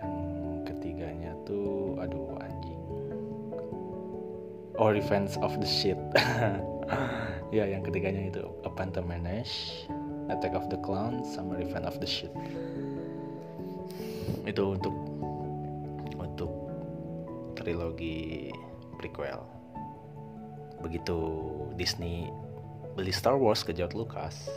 Yang 0.00 0.14
ketiganya 0.70 1.32
tuh 1.48 1.98
aduh 1.98 2.38
anjing. 2.38 2.82
Oh 4.78 4.90
Revenge 4.90 5.34
of 5.42 5.56
the 5.58 5.68
Shit. 5.68 5.98
Ya 7.54 7.70
yang 7.70 7.86
ketiganya 7.86 8.34
itu 8.34 8.42
A 8.66 8.70
Phantom 8.74 9.06
Menace 9.06 9.86
Attack 10.32 10.56
of 10.56 10.66
the 10.72 10.80
Clowns 10.80 11.28
sama 11.36 11.60
Revenge 11.60 11.84
of 11.84 12.00
the 12.00 12.08
Shit. 12.08 12.32
Itu 14.48 14.76
untuk 14.76 14.96
untuk 16.16 16.52
trilogi 17.56 18.48
prequel. 18.96 19.40
Begitu 20.80 21.18
Disney 21.76 22.28
beli 22.96 23.12
Star 23.12 23.36
Wars 23.36 23.60
ke 23.64 23.76
George 23.76 23.96
Lucas 23.96 24.48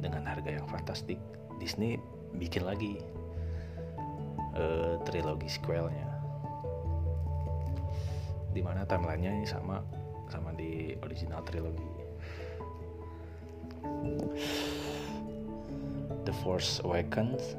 dengan 0.00 0.24
harga 0.24 0.48
yang 0.48 0.64
fantastik 0.68 1.20
Disney 1.60 2.00
bikin 2.36 2.64
lagi 2.64 3.00
uh, 4.56 4.96
trilogi 5.08 5.48
sequelnya. 5.48 6.08
Di 8.50 8.60
mana 8.60 8.84
timelinenya 8.84 9.46
sama 9.48 9.80
sama 10.28 10.52
di 10.56 10.96
original 11.04 11.44
trilogi 11.44 11.99
The 16.24 16.34
Force 16.44 16.78
Awakens 16.84 17.56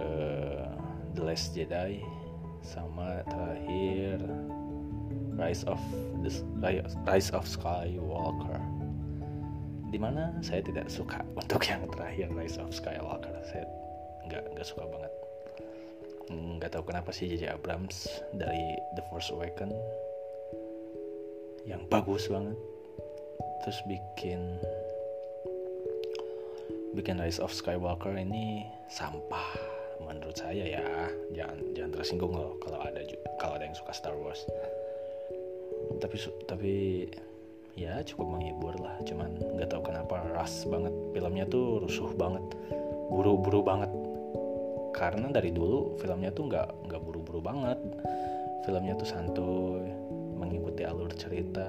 uh, 0.00 0.68
The 1.14 1.22
Last 1.22 1.54
Jedi 1.54 2.02
sama 2.64 3.22
terakhir 3.30 4.18
Rise 5.36 5.68
of 5.68 5.78
the 6.24 6.32
Rise 7.04 7.30
of 7.30 7.44
Skywalker. 7.44 8.58
Di 9.92 9.98
mana 10.00 10.32
saya 10.40 10.64
tidak 10.64 10.88
suka 10.88 11.20
untuk 11.40 11.62
yang 11.68 11.84
terakhir 11.92 12.32
Rise 12.32 12.58
of 12.58 12.72
Skywalker. 12.72 13.36
Saya 13.44 13.68
nggak 14.26 14.56
nggak 14.56 14.66
suka 14.66 14.88
banget. 14.88 15.12
Nggak 16.26 16.74
tahu 16.74 16.84
kenapa 16.90 17.14
sih 17.14 17.30
JJ 17.30 17.54
Abrams 17.54 18.08
dari 18.34 18.80
The 18.98 19.02
Force 19.12 19.30
Awakens 19.30 19.76
yang 21.66 21.82
bagus 21.90 22.30
banget 22.30 22.58
terus 23.64 23.78
bikin 23.86 24.58
bikin 26.96 27.20
Rise 27.20 27.44
of 27.44 27.52
Skywalker 27.52 28.16
ini 28.16 28.64
sampah 28.88 29.76
menurut 30.00 30.36
saya 30.36 30.64
ya. 30.64 30.84
Jangan 31.36 31.58
jangan 31.76 31.92
tersinggung 31.92 32.32
loh 32.32 32.56
kalau 32.64 32.80
ada 32.80 33.00
kalau 33.36 33.60
ada 33.60 33.68
yang 33.68 33.76
suka 33.76 33.92
Star 33.92 34.16
Wars. 34.16 34.40
Tapi 36.00 36.16
tapi 36.48 36.72
ya 37.76 38.00
cukup 38.00 38.36
menghibur 38.36 38.74
lah. 38.80 38.96
Cuman 39.04 39.36
nggak 39.60 39.68
tahu 39.68 39.92
kenapa 39.92 40.24
ras 40.32 40.64
banget. 40.64 40.92
Filmnya 41.12 41.44
tuh 41.48 41.84
rusuh 41.84 42.10
banget. 42.16 42.44
Buru-buru 43.12 43.60
banget. 43.60 43.92
Karena 44.96 45.28
dari 45.28 45.52
dulu 45.52 46.00
filmnya 46.00 46.32
tuh 46.32 46.48
nggak 46.48 46.88
nggak 46.88 47.00
buru-buru 47.04 47.44
banget. 47.44 47.76
Filmnya 48.64 48.96
tuh 48.96 49.08
santuy 49.08 49.84
mengikuti 50.36 50.82
alur 50.84 51.12
cerita 51.12 51.68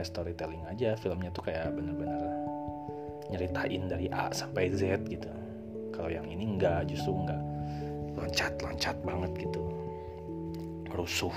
kayak 0.00 0.16
storytelling 0.16 0.64
aja. 0.64 0.96
Filmnya 0.96 1.28
tuh 1.28 1.44
kayak 1.44 1.76
bener-bener 1.76 2.24
nyeritain 3.28 3.84
dari 3.84 4.08
A 4.08 4.32
sampai 4.32 4.72
Z 4.72 5.04
gitu. 5.12 5.28
Kalau 5.92 6.08
yang 6.08 6.24
ini 6.24 6.56
enggak 6.56 6.88
justru 6.88 7.12
enggak. 7.12 7.36
Loncat-loncat 8.16 8.96
banget 9.04 9.28
gitu. 9.44 9.60
Rusuh. 10.96 11.36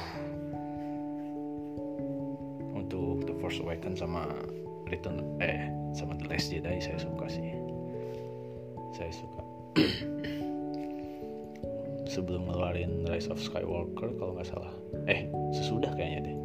Untuk 2.71 3.27
The 3.27 3.35
Force 3.43 3.59
Awakens 3.59 3.99
sama 3.99 4.31
Return 4.87 5.19
eh 5.43 5.67
sama 5.91 6.15
The 6.15 6.31
Last 6.31 6.47
Jedi 6.47 6.79
saya 6.79 7.03
suka 7.03 7.27
sih. 7.27 7.51
Saya 8.95 9.11
suka. 9.11 9.41
Sebelum 12.15 12.47
ngeluarin 12.47 13.03
Rise 13.11 13.27
of 13.27 13.43
Skywalker 13.43 14.15
kalau 14.15 14.39
nggak 14.39 14.47
salah. 14.47 14.71
Eh 15.11 15.27
sesudah 15.51 15.91
kayaknya 15.99 16.31
deh 16.31 16.42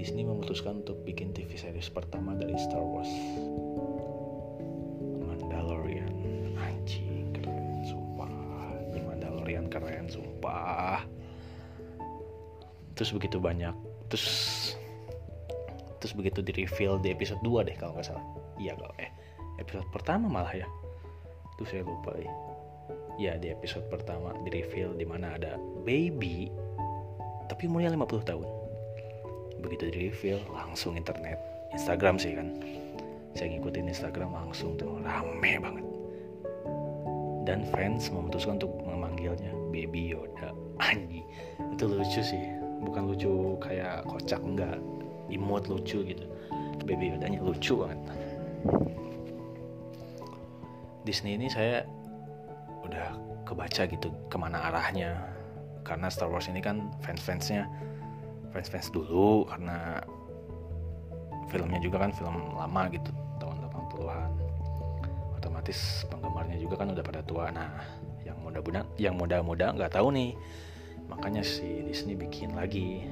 Disney 0.00 0.24
memutuskan 0.24 0.80
untuk 0.80 1.04
bikin 1.04 1.36
TV 1.36 1.60
series 1.60 1.92
pertama 1.92 2.32
dari 2.32 2.56
Star 2.56 2.80
Wars. 2.80 3.12
Mandalorian. 5.20 6.08
Anjing 6.56 7.28
keren 7.36 7.84
sumpah. 7.84 8.32
Ini 8.96 9.04
Mandalorian 9.04 9.68
keren 9.68 10.08
sumpah. 10.08 11.04
Terus 12.96 13.12
begitu 13.12 13.36
banyak 13.44 13.76
terus 14.08 14.26
terus 16.00 16.16
begitu 16.16 16.40
di 16.40 16.56
reveal 16.56 16.96
di 16.96 17.12
episode 17.12 17.44
2 17.44 17.68
deh 17.68 17.76
kalau 17.76 17.92
nggak 17.92 18.08
salah. 18.08 18.24
Iya 18.56 18.80
kalau 18.80 18.96
eh 18.96 19.12
episode 19.60 19.84
pertama 19.92 20.32
malah 20.32 20.56
ya. 20.56 20.68
Tuh 21.60 21.68
saya 21.68 21.84
lupa 21.84 22.16
ya 22.16 22.32
ya 23.20 23.32
di 23.36 23.52
episode 23.52 23.84
pertama 23.92 24.32
di 24.48 24.64
reveal 24.64 24.96
di 24.96 25.04
mana 25.04 25.36
ada 25.36 25.60
baby 25.84 26.48
tapi 27.52 27.68
umurnya 27.68 27.92
50 27.92 28.24
tahun 28.24 28.59
begitu 29.60 29.92
di 29.92 30.08
reveal 30.08 30.40
langsung 30.50 30.96
internet. 30.96 31.36
Instagram 31.76 32.16
sih 32.18 32.34
kan. 32.34 32.56
Saya 33.36 33.54
ngikutin 33.54 33.86
Instagram 33.86 34.34
langsung 34.34 34.74
tuh 34.74 34.98
rame 35.04 35.60
banget. 35.60 35.86
Dan 37.46 37.64
fans 37.70 38.10
memutuskan 38.10 38.58
untuk 38.58 38.74
memanggilnya 38.82 39.54
Baby 39.70 40.12
Yoda. 40.12 40.50
Anji 40.80 41.22
itu 41.60 41.84
lucu 41.86 42.20
sih. 42.24 42.44
Bukan 42.80 43.12
lucu 43.12 43.60
kayak 43.62 44.08
kocak 44.08 44.40
enggak. 44.42 44.80
Imut 45.30 45.68
lucu 45.70 46.02
gitu. 46.02 46.24
Baby 46.82 47.14
Yodanya 47.14 47.38
lucu 47.44 47.78
banget. 47.78 48.00
Disney 51.06 51.38
ini 51.38 51.48
saya 51.48 51.86
udah 52.84 53.14
kebaca 53.46 53.86
gitu 53.86 54.08
ke 54.26 54.36
mana 54.36 54.58
arahnya. 54.68 55.16
Karena 55.86 56.10
Star 56.12 56.28
Wars 56.28 56.50
ini 56.50 56.60
kan 56.60 56.92
fans-fansnya 57.00 57.66
fans-fans 58.50 58.90
dulu 58.90 59.46
karena 59.46 60.02
filmnya 61.50 61.82
juga 61.82 62.06
kan 62.06 62.14
film 62.14 62.54
lama 62.54 62.82
gitu 62.94 63.10
tahun 63.42 63.66
80-an 63.70 64.30
otomatis 65.34 66.06
penggemarnya 66.06 66.56
juga 66.62 66.74
kan 66.78 66.94
udah 66.94 67.04
pada 67.04 67.20
tua. 67.26 67.50
Nah 67.50 67.82
yang 68.22 68.38
muda-muda 68.44 68.86
yang 69.00 69.16
muda-muda 69.18 69.74
nggak 69.74 69.92
tahu 69.96 70.14
nih. 70.14 70.34
Makanya 71.10 71.42
si 71.42 71.82
Disney 71.82 72.14
bikin 72.14 72.54
lagi 72.54 73.02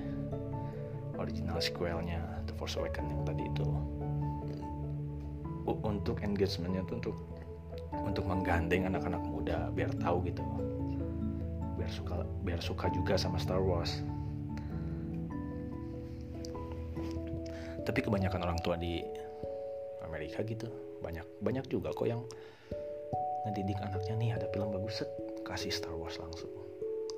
original 1.19 1.59
sequelnya 1.59 2.23
The 2.47 2.55
Force 2.55 2.79
Awakens 2.79 3.11
yang 3.11 3.23
tadi 3.27 3.43
itu. 3.51 3.67
Untuk 5.69 6.23
engagementnya 6.23 6.87
tuh 6.87 6.97
untuk 7.03 7.17
untuk 7.93 8.25
menggandeng 8.25 8.87
anak-anak 8.87 9.21
muda 9.27 9.69
biar 9.75 9.91
tahu 9.99 10.23
gitu. 10.31 10.45
Biar 11.75 11.91
suka 11.91 12.23
biar 12.47 12.61
suka 12.63 12.87
juga 12.95 13.19
sama 13.19 13.37
Star 13.37 13.61
Wars 13.61 14.01
tapi 17.89 18.05
kebanyakan 18.05 18.45
orang 18.45 18.61
tua 18.61 18.77
di 18.77 19.01
Amerika 20.05 20.45
gitu 20.45 20.69
banyak 21.01 21.25
banyak 21.41 21.65
juga 21.73 21.97
kok 21.97 22.05
yang 22.05 22.21
ngedidik 23.49 23.81
anaknya 23.81 24.15
nih 24.21 24.31
ada 24.37 24.47
film 24.53 24.69
bagus. 24.69 25.01
Set 25.01 25.11
kasih 25.49 25.73
Star 25.73 25.97
Wars 25.97 26.21
langsung. 26.21 26.53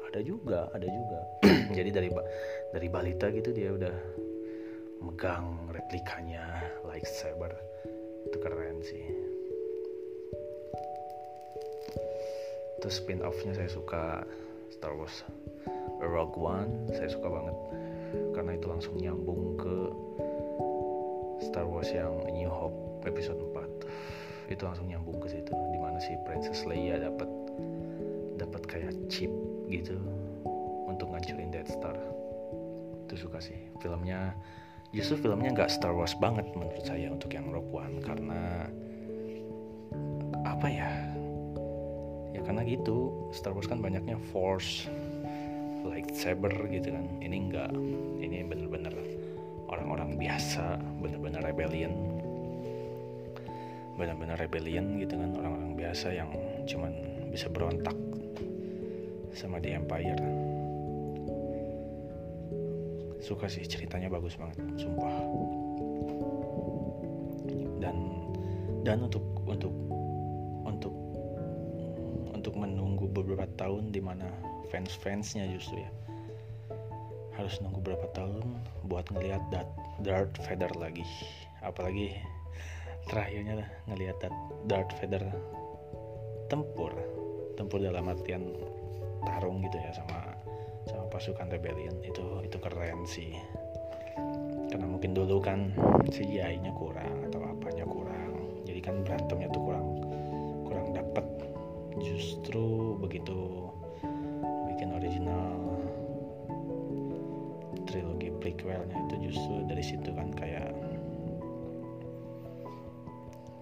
Ada 0.06 0.22
juga 0.22 0.70
ada 0.70 0.86
juga. 0.86 1.20
Jadi 1.76 1.90
dari 1.90 2.08
dari 2.70 2.86
balita 2.86 3.26
gitu 3.34 3.50
dia 3.50 3.74
udah 3.74 3.94
megang 5.02 5.74
replikanya 5.74 6.70
lightsaber. 6.86 7.50
Itu 8.30 8.38
keren 8.38 8.78
sih. 8.86 9.04
Terus 12.78 12.94
spin 13.02 13.26
offnya 13.26 13.58
saya 13.58 13.66
suka 13.66 14.22
Star 14.70 14.94
Wars. 14.94 15.26
Rogue 16.00 16.38
One 16.38 16.94
saya 16.94 17.10
suka 17.10 17.26
banget. 17.26 17.56
Karena 18.34 18.52
itu 18.54 18.66
langsung 18.70 18.94
nyambung 18.98 19.58
ke 19.58 19.74
Star 21.40 21.64
Wars 21.64 21.88
yang 21.90 22.28
New 22.30 22.48
Hope 22.52 23.08
episode 23.08 23.40
4 23.40 24.52
itu 24.52 24.62
langsung 24.66 24.90
nyambung 24.90 25.18
ke 25.22 25.30
situ 25.30 25.54
di 25.54 25.78
mana 25.78 25.96
si 26.02 26.12
Princess 26.26 26.66
Leia 26.66 26.98
dapat 26.98 27.30
dapat 28.36 28.62
kayak 28.66 28.92
chip 29.06 29.30
gitu 29.70 29.96
untuk 30.90 31.08
ngancurin 31.12 31.54
Death 31.54 31.70
Star. 31.70 31.94
Itu 33.06 33.28
suka 33.28 33.38
sih. 33.38 33.56
Filmnya 33.78 34.34
justru 34.90 35.22
filmnya 35.22 35.54
nggak 35.54 35.70
Star 35.70 35.94
Wars 35.94 36.18
banget 36.18 36.50
menurut 36.52 36.82
saya 36.82 37.14
untuk 37.14 37.30
yang 37.30 37.46
Rogue 37.48 37.70
One 37.70 38.02
karena 38.02 38.66
apa 40.42 40.66
ya? 40.66 40.90
Ya 42.34 42.40
karena 42.42 42.66
gitu 42.66 43.30
Star 43.30 43.54
Wars 43.54 43.70
kan 43.70 43.78
banyaknya 43.78 44.18
Force 44.34 44.90
lightsaber 45.86 46.52
gitu 46.74 46.90
kan. 46.90 47.06
Ini 47.22 47.36
enggak 47.38 47.70
ini 48.18 48.42
bener-bener 48.42 48.92
orang-orang 49.70 50.18
biasa 50.18 50.76
bener-bener 50.98 51.40
rebellion. 51.46 51.94
Bener-bener 53.94 54.36
rebellion 54.36 54.98
gitu 54.98 55.14
kan 55.14 55.30
orang-orang 55.38 55.72
biasa 55.78 56.12
yang 56.12 56.30
cuman 56.66 56.92
bisa 57.30 57.46
berontak 57.46 57.94
sama 59.30 59.62
di 59.62 59.70
Empire. 59.70 60.18
Suka 63.22 63.46
sih 63.46 63.62
ceritanya 63.62 64.10
bagus 64.10 64.34
banget 64.34 64.58
sumpah. 64.80 65.14
Dan 67.78 67.96
dan 68.82 69.06
untuk 69.06 69.22
untuk 69.46 69.74
untuk 70.66 70.94
untuk 72.32 72.54
menunggu 72.56 73.06
beberapa 73.12 73.44
tahun 73.60 73.92
di 73.92 74.00
mana 74.00 74.26
fans 74.72 74.96
fansnya 74.96 75.44
justru 75.52 75.84
ya 75.84 75.90
harus 77.50 77.66
nunggu 77.66 77.82
berapa 77.82 78.06
tahun 78.14 78.46
buat 78.86 79.10
ngelihat 79.10 79.42
Darth 80.06 80.38
Vader 80.46 80.70
lagi. 80.78 81.02
Apalagi 81.66 82.14
terakhirnya 83.10 83.66
ngelihat 83.90 84.22
Darth 84.70 84.94
Vader 85.02 85.26
tempur. 86.46 86.94
Tempur 87.58 87.82
dalam 87.82 88.06
artian 88.06 88.54
tarung 89.26 89.66
gitu 89.66 89.82
ya 89.82 89.90
sama 89.90 90.30
sama 90.86 91.10
pasukan 91.10 91.50
rebellion. 91.50 91.98
Itu 92.06 92.38
itu 92.46 92.54
keren 92.62 93.02
sih. 93.02 93.34
Karena 94.70 94.86
mungkin 94.86 95.10
dulu 95.10 95.42
kan 95.42 95.74
CGI-nya 96.06 96.70
kurang 96.78 97.34
atau 97.34 97.42
apanya 97.50 97.82
kurang. 97.82 98.62
Jadi 98.62 98.78
kan 98.78 99.02
berantemnya 99.02 99.50
tuh 99.50 99.62
kurang 99.66 99.86
kurang 100.70 100.86
dapet. 100.94 101.26
Justru 101.98 102.94
begitu 103.02 103.66
bikin 104.70 104.94
original 104.94 105.69
prequelnya 108.60 108.92
itu 109.08 109.32
justru 109.32 109.64
dari 109.64 109.80
situ 109.80 110.12
kan 110.12 110.28
kayak 110.36 110.68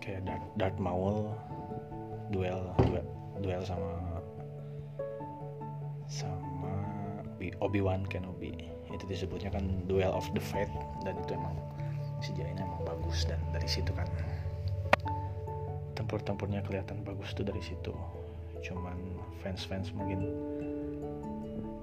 kayak 0.03 0.27
Darth, 0.27 0.47
Darth 0.59 0.79
Maul 0.83 1.31
duel 2.35 2.75
duel, 2.83 3.07
duel 3.39 3.63
sama 3.63 3.95
sama 6.11 6.75
Obi-Wan 7.63 8.03
Kenobi. 8.11 8.75
Itu 8.91 9.07
disebutnya 9.07 9.55
kan 9.55 9.87
Duel 9.87 10.11
of 10.11 10.27
the 10.35 10.43
Fate 10.43 10.73
dan 11.07 11.15
itu 11.15 11.39
emang 11.39 11.55
sejarahnya 12.19 12.67
emang 12.67 12.83
bagus 12.83 13.23
dan 13.31 13.39
dari 13.55 13.71
situ 13.71 13.95
kan 13.95 14.11
tempur-tempurnya 15.95 16.67
kelihatan 16.67 17.07
bagus 17.07 17.31
tuh 17.39 17.47
dari 17.47 17.63
situ. 17.63 17.95
Cuman 18.67 18.99
fans-fans 19.47 19.95
mungkin 19.95 20.27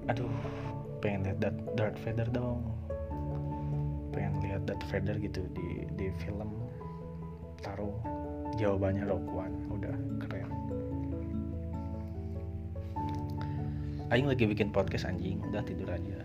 aduh 0.04 0.28
pengen 1.00 1.24
lihat 1.24 1.56
Darth 1.72 1.96
Vader 2.04 2.28
dong 2.28 2.76
Darth 4.66 4.84
Vader 4.90 5.16
gitu 5.22 5.46
di 5.54 5.86
di 5.94 6.10
film 6.18 6.50
tarung 7.62 7.94
jawabannya 8.58 9.04
Rogue 9.06 9.30
One. 9.30 9.56
Udah 9.70 9.94
keren. 10.26 10.50
Aing 14.10 14.26
lagi 14.26 14.46
bikin 14.46 14.70
podcast 14.70 15.06
anjing. 15.06 15.42
Udah 15.50 15.62
tidur 15.62 15.90
aja. 15.90 16.18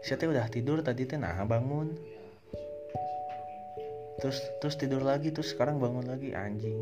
Siapa 0.00 0.22
udah 0.28 0.46
tidur 0.48 0.80
tadi 0.80 1.04
teh. 1.04 1.18
Nah 1.18 1.36
bangun. 1.44 1.92
Terus 4.16 4.40
terus 4.64 4.76
tidur 4.80 5.04
lagi 5.04 5.28
terus 5.28 5.52
sekarang 5.52 5.76
bangun 5.76 6.08
lagi 6.08 6.32
anjing. 6.32 6.78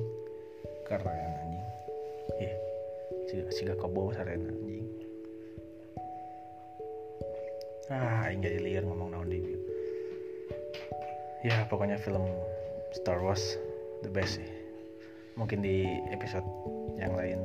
Keren 0.86 1.18
anjing. 1.18 1.66
Eh 2.38 2.54
si 3.50 3.66
gak 3.66 3.80
kebo 3.80 4.14
sarena. 4.14 4.48
anjing 4.48 4.73
ah 7.92 8.30
jadi 8.32 8.60
liar 8.62 8.84
ngomong 8.88 9.12
naon 9.12 9.28
di 9.28 9.44
ya 11.44 11.68
pokoknya 11.68 12.00
film 12.00 12.24
Star 12.96 13.20
Wars 13.20 13.58
the 14.00 14.10
best 14.12 14.40
sih. 14.40 14.48
Mungkin 15.34 15.66
di 15.66 15.84
episode 16.14 16.46
yang 16.96 17.12
lain 17.18 17.42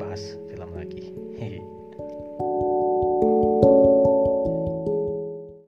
bahas 0.00 0.34
film 0.48 0.72
lagi. 0.74 1.12
hehe 1.36 1.60